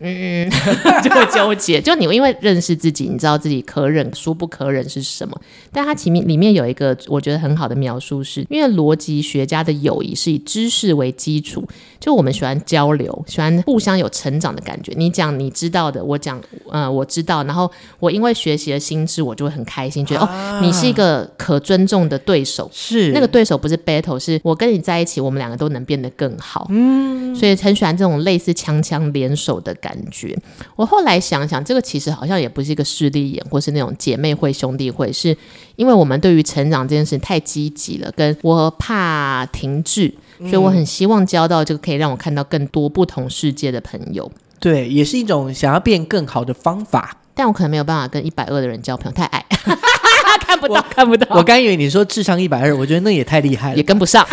[0.00, 0.50] 嗯，
[1.04, 1.80] 就会纠结。
[1.80, 5.40] 就你因为认识自己，你知道自己可忍孰不可忍是什么。
[5.70, 11.62] 但它前面里面有一个，我觉得得很好的描述是，因为逻辑学家的友谊是以知识为基础，
[12.00, 14.92] 就我们喜欢交流，喜欢互相有成长的感觉。
[14.96, 16.40] 你讲你知道的，我讲
[16.70, 26.66] 呃我知道，然后我因为学习了新知，我就会很开心，觉得、啊、哦你是一个可尊重的对手，是那个对手不是 battle，是我跟你在一起，我们两个都能变得更好。
[26.70, 30.36] 嗯，所以很喜欢这种类似强强联手的感觉。
[30.74, 35.36] 我后来想想，这个其实好像也不是一个势利眼，或是那种姐妹会、兄弟会，是
[35.76, 44.30] 因为我们对于成长这件事情太积极了，跟我怕停滞，所以我很希望交到这个可以让我看到更多不同世界的朋友。
[44.58, 47.18] 对，也是一种想要变更好的方法。
[47.34, 49.44] 但我可能没有办法跟一百二的人交朋友，太矮，
[50.40, 51.26] 看不到，看不到。
[51.36, 54.26] 我刚以为你说智商一百二，我觉得那也太厉害了，也跟不上。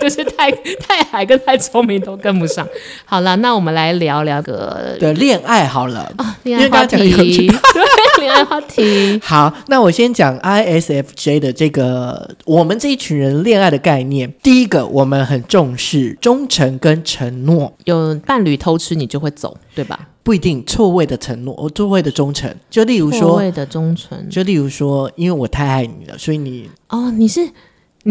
[0.00, 2.66] 就是太太矮跟太聪明都跟不上。
[3.04, 9.20] 好了，那我们来聊聊个的恋爱好了啊，恋爱话题，对，恋爱话题。
[9.24, 14.32] 好，那我先讲 ISFJ 的这个我们这一群人恋爱的概念。
[14.42, 17.72] 第一个，我们很重视忠诚跟承诺。
[17.84, 20.08] 有伴侣偷吃，你就会走，对吧？
[20.22, 22.54] 不一定，错位的承诺，我错位的忠诚。
[22.68, 24.28] 就例如说，错位的忠诚。
[24.28, 27.48] 就例如说，因为我太爱你了，所以你哦，你是。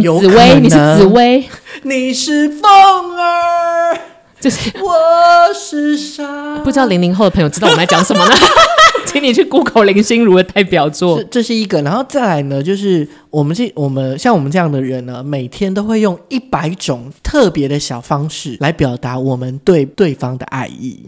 [0.01, 1.49] 紫薇，你是紫薇，
[1.83, 3.97] 你是风儿，
[4.39, 6.57] 就是我是沙。
[6.63, 8.35] 不知道零零后的朋友知道我们在讲什么呢？
[9.07, 11.81] 请你去 Google 林心如的代表作，这是一个。
[11.81, 20.99] 然后再来呢，就是我们这我们像我们这样的人呢，每天都会用一百种特别的小方式来表达我们对对方的爱意。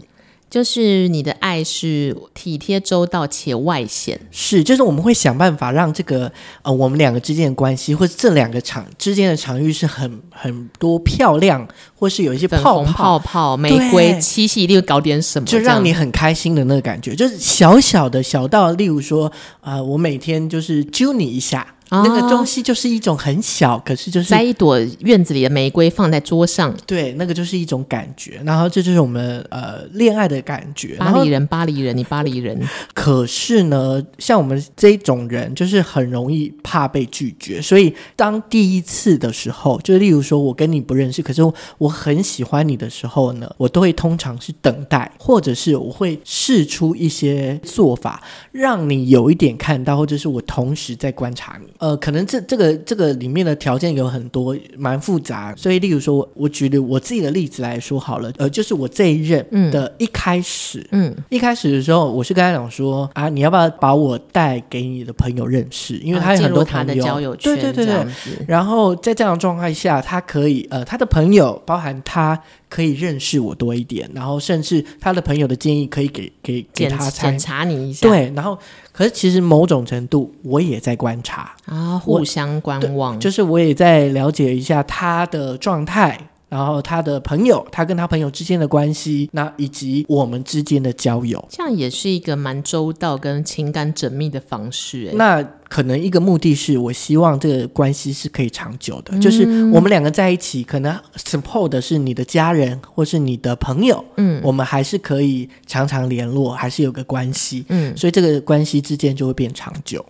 [0.50, 6.30] 就是你的爱是体贴周到且外显，是，就是我们会想办法让这个
[6.62, 19.26] 呃我们两个之间的关系，或者这两个场之间的场域是很很多漂亮，或是有一些泡泡泡泡玫瑰七夕，一定会搞点什么，就让你很开心的那个感觉，就是小小的小到，例如说
[19.60, 21.64] 啊、呃，我每天就是揪你一下。
[21.90, 28.40] 那个东西就是一种很小，可是就是摘一朵院子里的玫瑰放在桌上，对，那个就是一种感觉。
[28.44, 30.96] 然后这就是我们呃恋爱的感觉。
[30.98, 32.60] 巴黎人，巴黎人，你巴黎人。
[32.94, 37.60] 可是呢，像我们这种人，就是很容易怕被拒绝。
[37.60, 41.42] 所以当第一次的时候，就例如说我跟你不认识，可是
[41.78, 48.22] 我很喜欢你的时候呢，我都会通常是等待，或者是我会试出一些做法，
[48.52, 51.68] 让你有一点看到，或者是我同时在观察你。
[51.80, 55.54] 呃，可能这这个这个里面的条件有很多，蛮复杂。
[55.56, 58.30] 所以，例如说，我我举了我自己的例子来说好了。
[58.36, 65.96] 呃，就是我这一任的一开始，嗯，一开始的时候，我是跟他讲说啊，你要不要把我带给你的朋友认识？
[65.96, 68.06] 因为他有很多朋友，啊、他的交友圈，对对对对。
[68.46, 72.38] 然后在这样的状态下，他可以呃，他的朋友包含他。
[72.70, 78.08] 可以认识我多一点，然后甚至他的朋友的建议可以给给给他检查你一下。
[78.08, 78.56] 对，然后
[78.92, 86.29] 可是其实某种程度我也在观察啊，互相观望，就是我也在了解一下他的状态。
[86.50, 95.10] 然后他的朋友，他跟他朋友之间的关系，那以及我们之间的交友，这样也是一个蛮周到跟情感缜密的方式。
[95.14, 110.04] 那可能一个目的是我希望这个关系是可以长久的，嗯、就是我们两个在一起，可能 support 的是你的家人或是你的朋友，嗯，我们还是可以常常联络，还是有个关系，嗯，所以这个关系之间就会变长久。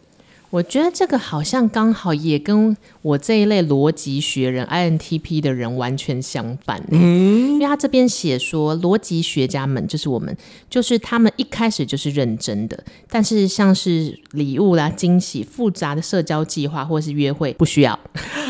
[0.50, 6.82] 我觉得这个好像刚好也跟我这一类逻辑学人 INTP 的人完全相反。
[6.90, 10.36] 嗯，因为他这边写说，逻辑学家们就是我们，
[10.68, 17.96] 就是他们一开始就是认真的，但是像是礼物啦、惊喜、复杂的社交计划或是约会不需要，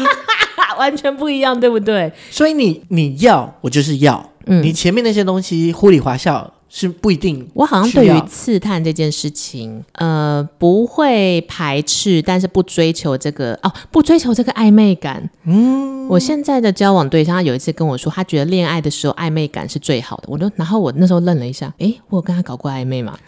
[0.79, 2.11] 完全不一样，对不对？
[2.31, 6.55] 所以你你要我就是要，嗯，你前面那些东西糊里滑笑。
[6.73, 15.29] 是不一定，我好像对于刺探这件事情，呃，不会排斥，但是不追求这个哦，不追求这个暧昧感。
[15.45, 20.25] 嗯，我现在的交往对象，他有一次跟我说，他觉得恋爱的时候暧昧感是最好的。
[20.29, 23.19] 我就，然后我那时候愣了一下，诶，我有跟他搞过暧昧吗？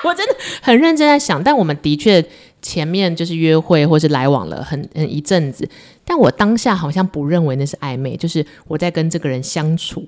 [0.04, 2.24] 我真的很认真在想，但我们的确
[2.62, 5.68] 前面就是约会或是来往了很很一阵子，
[6.04, 10.04] 但我当下好像不认为那是暧昧，就是我在跟这个人相处，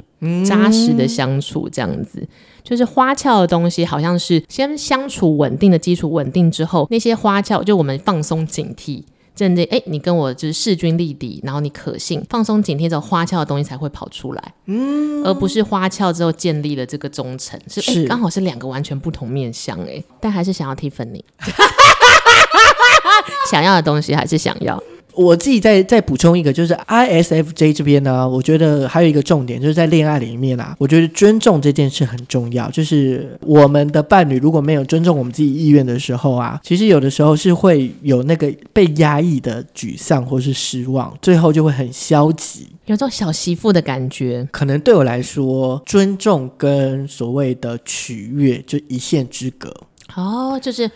[0.46, 2.26] 扎实的相处这样子，
[2.62, 9.02] 就是花俏的东西，好像是先相处稳定的基础稳定之后，那些花俏就我们放松警惕。
[9.34, 18.06] 真的，哎，你跟我就是势均力敌，然后你可信，放松警惕之后，花俏的东西才会跑出来，嗯，而不是花俏之后建立了这个忠诚，是，是。
[18.06, 21.22] 刚好是两个完全不同面向，哎，但还是想要 Tiffany，
[23.50, 24.80] 想要的东西还是想要。
[25.14, 32.70] 我自己再再补充一个，就是 ISFJ 这边呢，我觉得还有一个重点，就是在恋爱里面啊，我觉得尊重这件事很重要。
[32.70, 44.48] 就是我们的伴侣如果没有尊重我们自己意愿的时候啊，其实有的时候是会有那个被压抑的沮丧或是失望，最后就会很消极，有种小媳妇的感觉。
[44.50, 49.74] 可能对我来说，尊重跟所谓的取悦就一线之隔。
[50.14, 50.90] 哦，就是。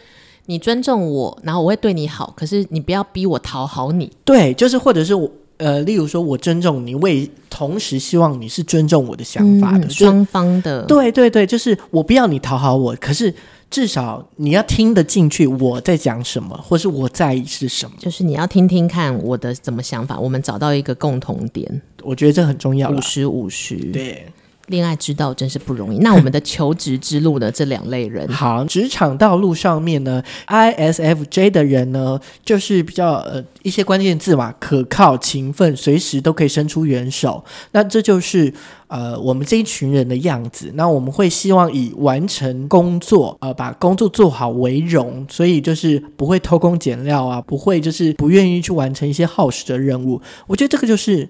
[0.47, 4.11] 你尊重我，然后我会对你好，可是你不要逼我讨好你。
[4.25, 10.83] 对，就是或者是我，呃，例如说我尊重你，我也同时希望你是尊重我的想法的，嗯、双方的。
[10.85, 13.35] 对对对，就是我不要你讨好我，可是
[13.69, 17.97] 至少你要听得进去我在讲什么，或是我在意是什么。
[17.99, 22.91] 就是你要听听看我的怎么想法，我们找到一个共同点，我觉得这很重要。
[22.91, 24.27] 五十五十，对。
[24.67, 25.99] 恋爱之道真是不容易。
[25.99, 27.51] 那我们的求职之路呢？
[27.51, 37.45] 这两类人， 好，职场道路上面呢，ISFJ 的人呢，就是比较呃一些关键字嘛，可靠、勤奋，随时都可以伸出援手。
[37.73, 38.53] 那这就是
[38.89, 40.71] 呃我们这一群人的样子。
[40.75, 50.21] 那我们会希望以完成工作，呃，把工作做好为荣，所以就是不会偷工减料啊，不会就是不愿意去完成一些耗时的任务。
[50.47, 51.29] 我觉得这个就是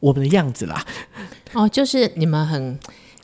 [0.00, 0.84] 我们的样子啦。
[1.52, 2.78] 哦，就是你们很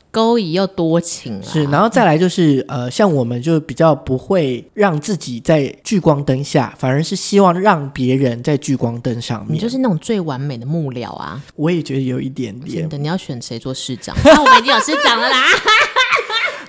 [0.09, 9.55] 勾引又多情啊，是，然后再来就是呃，像我们就比较不会让自己在聚光灯下，反而是希望让别人在聚光灯上面。
[9.55, 11.41] 你就是那种最完美的幕僚啊！
[11.55, 12.81] 我也觉得有一点点。
[12.81, 14.15] 真的，你要选谁做市长？
[14.23, 15.43] 那我们已经有市长了啦。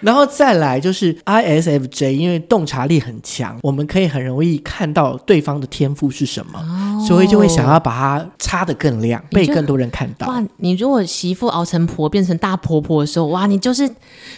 [0.04, 10.28] 然后再来就是 ISFJ，因为洞察力很强，我们可以很容易看到对方的天赋是什么，哦、所以就会想要把它擦得更亮，被更多人看到。
[10.28, 13.88] 哇，你如果媳妇熬成婆变成大婆婆的时候，哇，你就是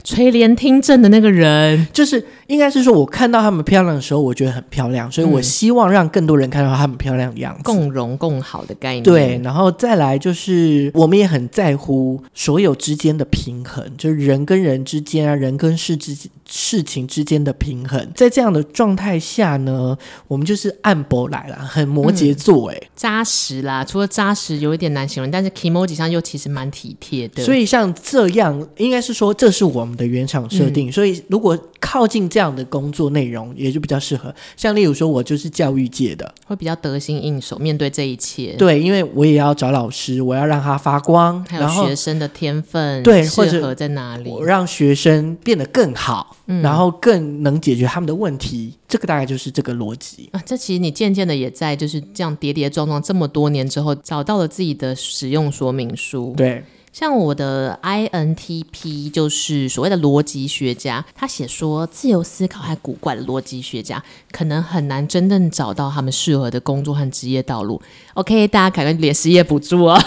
[0.05, 1.85] 垂帘听政的那个人。
[1.93, 9.03] 就是应该是说，我看到她们漂亮的时候，我觉得很漂亮，所以我希望让更多人看到她们漂亮的样子，共荣共好的概念。
[9.03, 15.56] 对，然后再来就是我们也很在乎所有之间的平衡，就是人跟人之间啊，人。
[15.57, 16.17] 跟事之
[16.49, 19.97] 事情之间的平衡，在这样的状态下呢，
[20.29, 23.85] 我们就是按波来了，很摩羯座哎，扎、嗯、实啦。
[23.85, 27.45] 除了扎实有一点难形容，但是 Kimoji 上又其实蛮体贴的。
[27.45, 30.89] 所以像这样，应该是说这是我们的原厂设定。
[30.89, 34.35] 嗯、所以如果靠近这样的工作内容，也就比较适合。
[34.57, 38.57] 像例如说，我就是教育界的，会比较得心应手，面对这一切。
[38.59, 44.29] 对，因为我也要找老师，我要让他发光，还有学生的天分，对，适合在哪里？
[44.29, 50.43] 我让学生变得更好，嗯、然后更能解决他们的问题，这个大概就是这个逻辑啊。
[50.45, 56.35] 这其实你渐渐的也在就是这样跌跌撞撞这么多年之后，找到了自己的使用说明书。
[56.37, 56.65] 对，
[56.99, 67.83] 像我的 INTP 就是所谓的逻辑学家，他写说自由思考还古怪的逻辑学家可能很难真正找到他们适合的工作和职业道路。
[68.15, 70.01] OK，大家赶快领失业补助哦。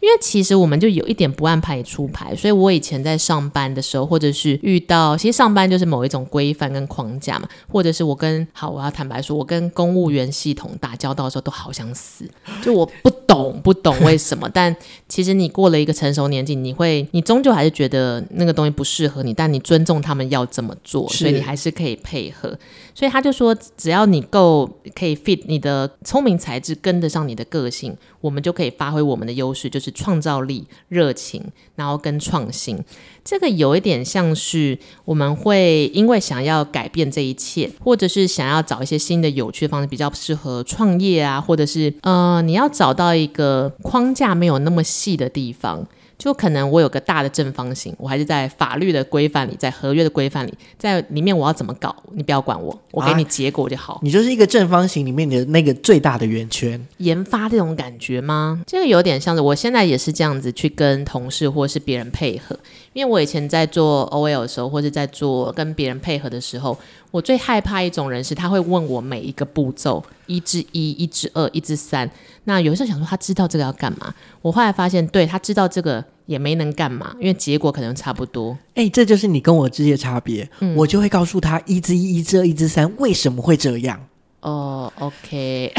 [0.00, 12.24] 因为其实我们就有一点不按牌出牌，所以我以前在上班的时候，或者是遇到，其实上班就是某一种规范跟框架嘛，或者是我跟好，我要坦白说，我跟公务员系统打交道的时候都好想死，
[12.62, 14.74] 就我不懂不懂为什么， 但
[15.08, 22.56] 其实你过了一个成熟年纪，你会你终究还是觉得那个东西不适合你，但你尊重他们要这么做，所以你还是可以配合。
[22.98, 31.40] 所以他就说，只要你够可以 fit 你的聪明才智跟得上你的个性，我们就可以发挥我们的优势，就是创造力、热情，
[31.76, 32.76] 然后跟创新。
[33.24, 45.86] 这个有一点像是我们会因为想要改变这一切，或者是想要找一些新的有趣的方式，比较适合创业啊，或者是呃，你要找到一个框架没有那么细的地方。
[46.18, 53.94] 就可能我有个大的正方形，我还是在法律的规范里，在合约的规范里，在里面我要怎么搞，你不要管我，我给你结果就好。
[53.94, 56.84] 啊，你就是一个正方形里面的那个最大的圆圈。
[56.96, 58.60] 研发这种感觉吗？
[58.66, 62.58] 这个有点像是我现在也是这样子去跟同事或是别人配合，
[62.92, 66.76] 因为我以前在做 OL 的时候，或者在做跟别人配合的时候。
[67.10, 72.08] 我最害怕一种人是，他会问我每一个步骤，一至一，一至二，一至三。
[72.44, 74.14] 那有时候想说，他知道这个要干嘛？
[74.42, 78.52] 我后来发现，对，他知道这个也没能干嘛，因为结果可能差不多。
[78.74, 80.48] 哎、欸，这就是你跟我之间的差别。
[80.60, 83.98] 嗯、我就会告诉他一至一，一至二，一至三，为什么会这样？
[84.40, 85.72] 哦，OK，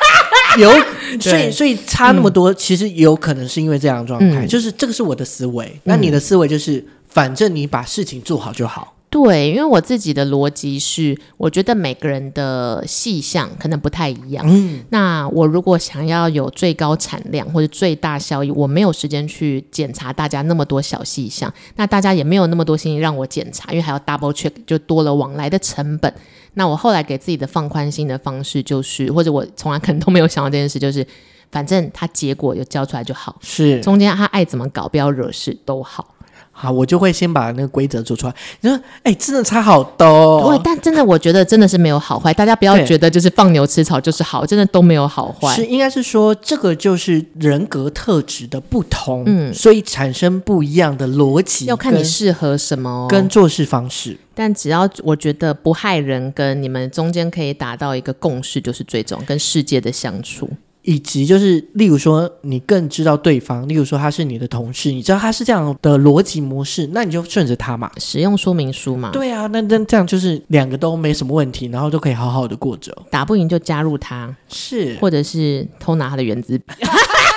[0.60, 0.70] 有，
[1.20, 5.80] 所以所以差那么多，嗯、其实有可能是因为这样的状态，嗯、就是这个是我的思维。
[5.84, 8.94] 那你的思维就是，反正你把事情做好就好。
[9.16, 14.44] 对，因为我自己的逻辑是，我觉得每个人的细项可能不太一样。
[14.46, 26.12] 嗯，那我如果想要有最高产量或者最大效益，我没有时间去检查大家那么多小细项，那大家也没有那么多心情让我检查，因为还要 double check，就多了往来的成本。
[26.52, 31.06] 那我后来给自己的放宽心的方式就是，或者我从来可能都没有想到这件事，就是
[31.50, 36.15] 反正他结果有交出来就好，是中间他爱怎么搞，不要惹事都好。
[36.58, 38.34] 好，我就会先把那个规则做出来。
[38.62, 40.48] 你说，哎、欸，真的差好多。
[40.48, 42.32] 对，但真的，我觉得真的是没有好坏。
[42.32, 45.54] 大家不要觉得就是放牛吃草就是好，真的都没有好坏。
[45.54, 51.66] 是，应该是说这个就是人格特质的不同，嗯，所以产生不一样的逻辑。
[51.66, 54.16] 要看你适合什么跟做事方式。
[54.34, 60.48] 但只要我觉得不害人，跟你们中间可以达到一个共识，就是最重要，跟世界的相处。
[60.86, 69.10] 以及就是，例如说，你更知道对方，例如说他是你的同事，你知道他是这样的逻辑模式，那你就顺着他嘛，使用说明书嘛。
[69.12, 72.96] 对啊，那那这样就是两个都没什么问题，然后都可以好好的过着。
[73.10, 76.64] 打不赢就加入他，是，或者是偷拿他的原子笔。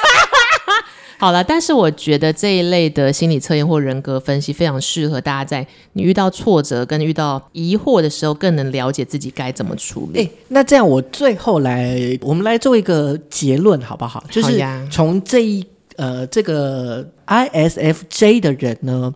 [1.20, 10.22] 好了，但是我觉得这一类的心理测验或人格分析非常适合大家在你遇到挫折跟遇到疑惑的时候，更能了解自己该怎么处理。
[10.22, 14.24] 欸，那这样我最后来，我们来做一个结论好不好？
[14.32, 15.66] 就是从这一
[15.98, 19.14] 呃这个 ISFJ 的人呢，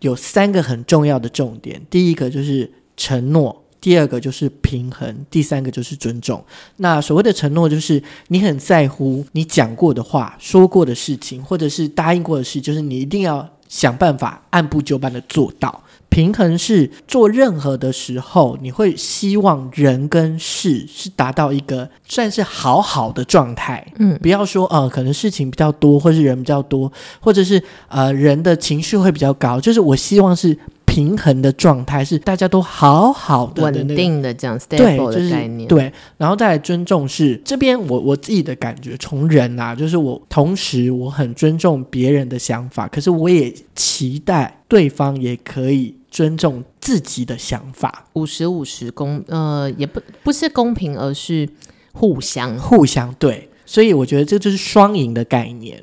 [0.00, 1.82] 有三个很重要的重点。
[1.90, 3.61] 第一个就是承诺。
[3.82, 6.42] 第二个就是平衡，第三个就是尊重。
[6.76, 15.82] 那所谓的承诺，就是你很在乎你讲过的话、说过的事情，或者是答应过的事，就是你一定要想办法按部就班的做到。
[16.08, 23.84] 平衡是做任何的时候，你会希望人跟事是达到一个算是好好的状态。
[23.98, 29.60] 嗯，不要说呃，可能事情比较多，或是人比较多，或者是呃人的情绪会比较高。
[29.60, 30.56] 就是我希望是。
[30.92, 51.48] 平衡的状态是大家都好好的、稳定的这样 stable 的概念，对，然后再来尊重是这边我我自己的感觉，从人啊，就是我同时我很尊重别人的想法，可是我也期待对方也可以尊重自己的想法，五十五十公呃也不不是公平，而是
[51.94, 52.54] 互相。
[52.58, 55.82] 互相对，所以我觉得这就是双赢的概念。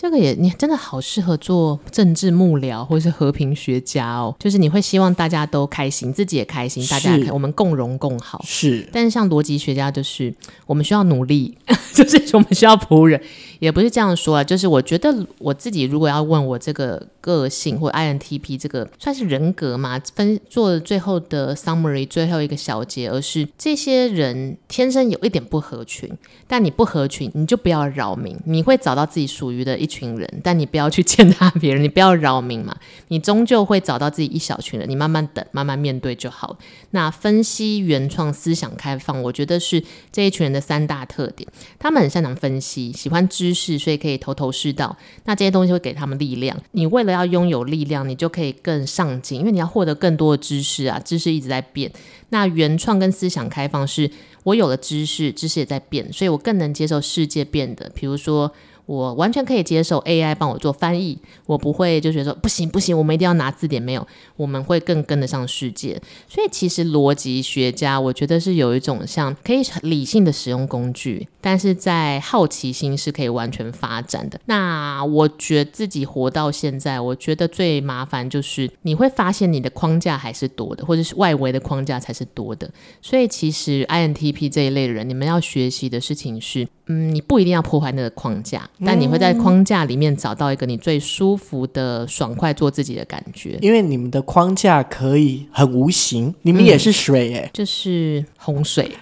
[0.00, 8.42] 这个也你真的好适合做政治幕僚或者是和平学家哦，就是你会希望大家都开心，自己也开心，大家也开，我们共荣共好。
[8.46, 10.32] 是，但是像逻辑学家就是
[10.64, 11.54] 我们需要努力，
[11.92, 13.20] 就是我们需要仆人。
[13.60, 26.10] 也不是这样说啊，就是我觉得我自己如果要问我这个个性或 INTP 这个算是人格嘛，分做最后的 summary 最后一个小结，而是这些人天生有一点不合群，
[26.48, 32.74] 但你不合群，你就不要扰民，你会找到自己属于的一群人，但你不要去践踏别人，你不要扰民嘛，
[33.08, 36.56] 你终究会找到自己一小群人，你慢慢等，慢慢面对就好。
[36.92, 41.46] 那分析、原创、思想开放，我觉得是这一群人的三大特点，
[41.78, 43.49] 他们很擅长分析，喜欢知。
[43.50, 44.96] 知识，所以可以头头是道。
[45.24, 46.56] 那这些东西会给他们力量。
[46.72, 51.00] 你为了要拥有力量，你就可以更上进，因为你要获得更多的知识啊。
[51.04, 51.90] 知识一直在变。
[52.28, 54.10] 那原创跟思想开放是，
[54.44, 57.90] 我有了知识，知识也在变，所以我更能接受世界变的。
[57.94, 58.52] 比如说。
[58.90, 61.16] 我完全可以接受 AI 帮我做翻译，
[61.46, 63.80] 我不会就觉得说不行不行，我们一定要拿字典。
[63.80, 64.04] 没有，
[64.36, 65.96] 我们会更跟得上世界。
[66.28, 74.40] 所以其实逻辑学家，我觉得是有一种像可以理性的使用工具，但是在好奇心是可以完全发展的。
[74.46, 82.68] 那我觉得自己活到现在，我觉得最麻烦就是你会发现你的框架还是多的，或者是外围的框架才是多的。
[83.00, 88.68] 所以其实 INTP 这一类的人，你们要学习的事情是，嗯，你不一定要破坏那个框架。
[88.84, 98.90] 但你会在框架里面找到一个你最舒服的、爽快做自己的感觉，因为你们的框架可以很无形，你们也是水哎、欸嗯，就是洪水。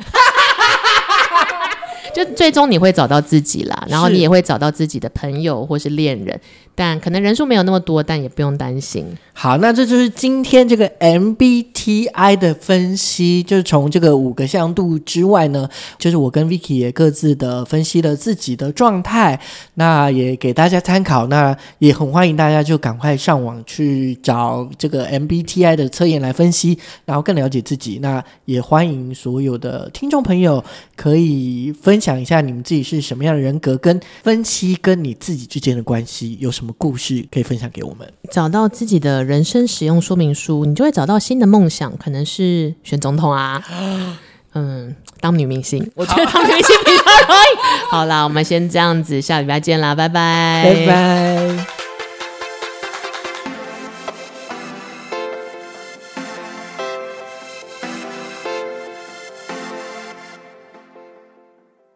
[2.14, 6.40] 就最终你会找到自己啦，然后你也会找到自己的朋友或是恋人，
[6.78, 9.04] 但可能人数没有那么多，但也不用担心。
[9.32, 15.68] 好，那这就是今天这个 MBTI 的分析，就是从这个五个向度之外呢，
[15.98, 19.40] 就是我跟 Vicky 也各自的分析了自己的状态，
[19.74, 27.98] 那也给大家参考，那也很欢迎大家就赶快上网去找这个 MBTI 的测验来分析，然后更了解自己。
[28.00, 30.62] 那也欢迎所有的听众朋友
[30.94, 32.18] 可以分享。
[32.18, 38.06] 一下你们自己是什么样的人格，跟分析跟你自己之间的关系有什么么故事可以分享给我们？
[38.30, 43.64] 找到自己的人生使用说明书，你就会找到新的梦想，可能是选总统啊，
[44.54, 47.88] 嗯，当女明星，我觉 得当女明星比较容易。
[47.90, 51.77] 好啦，我们先这样子，下礼拜见啦，拜拜，拜拜。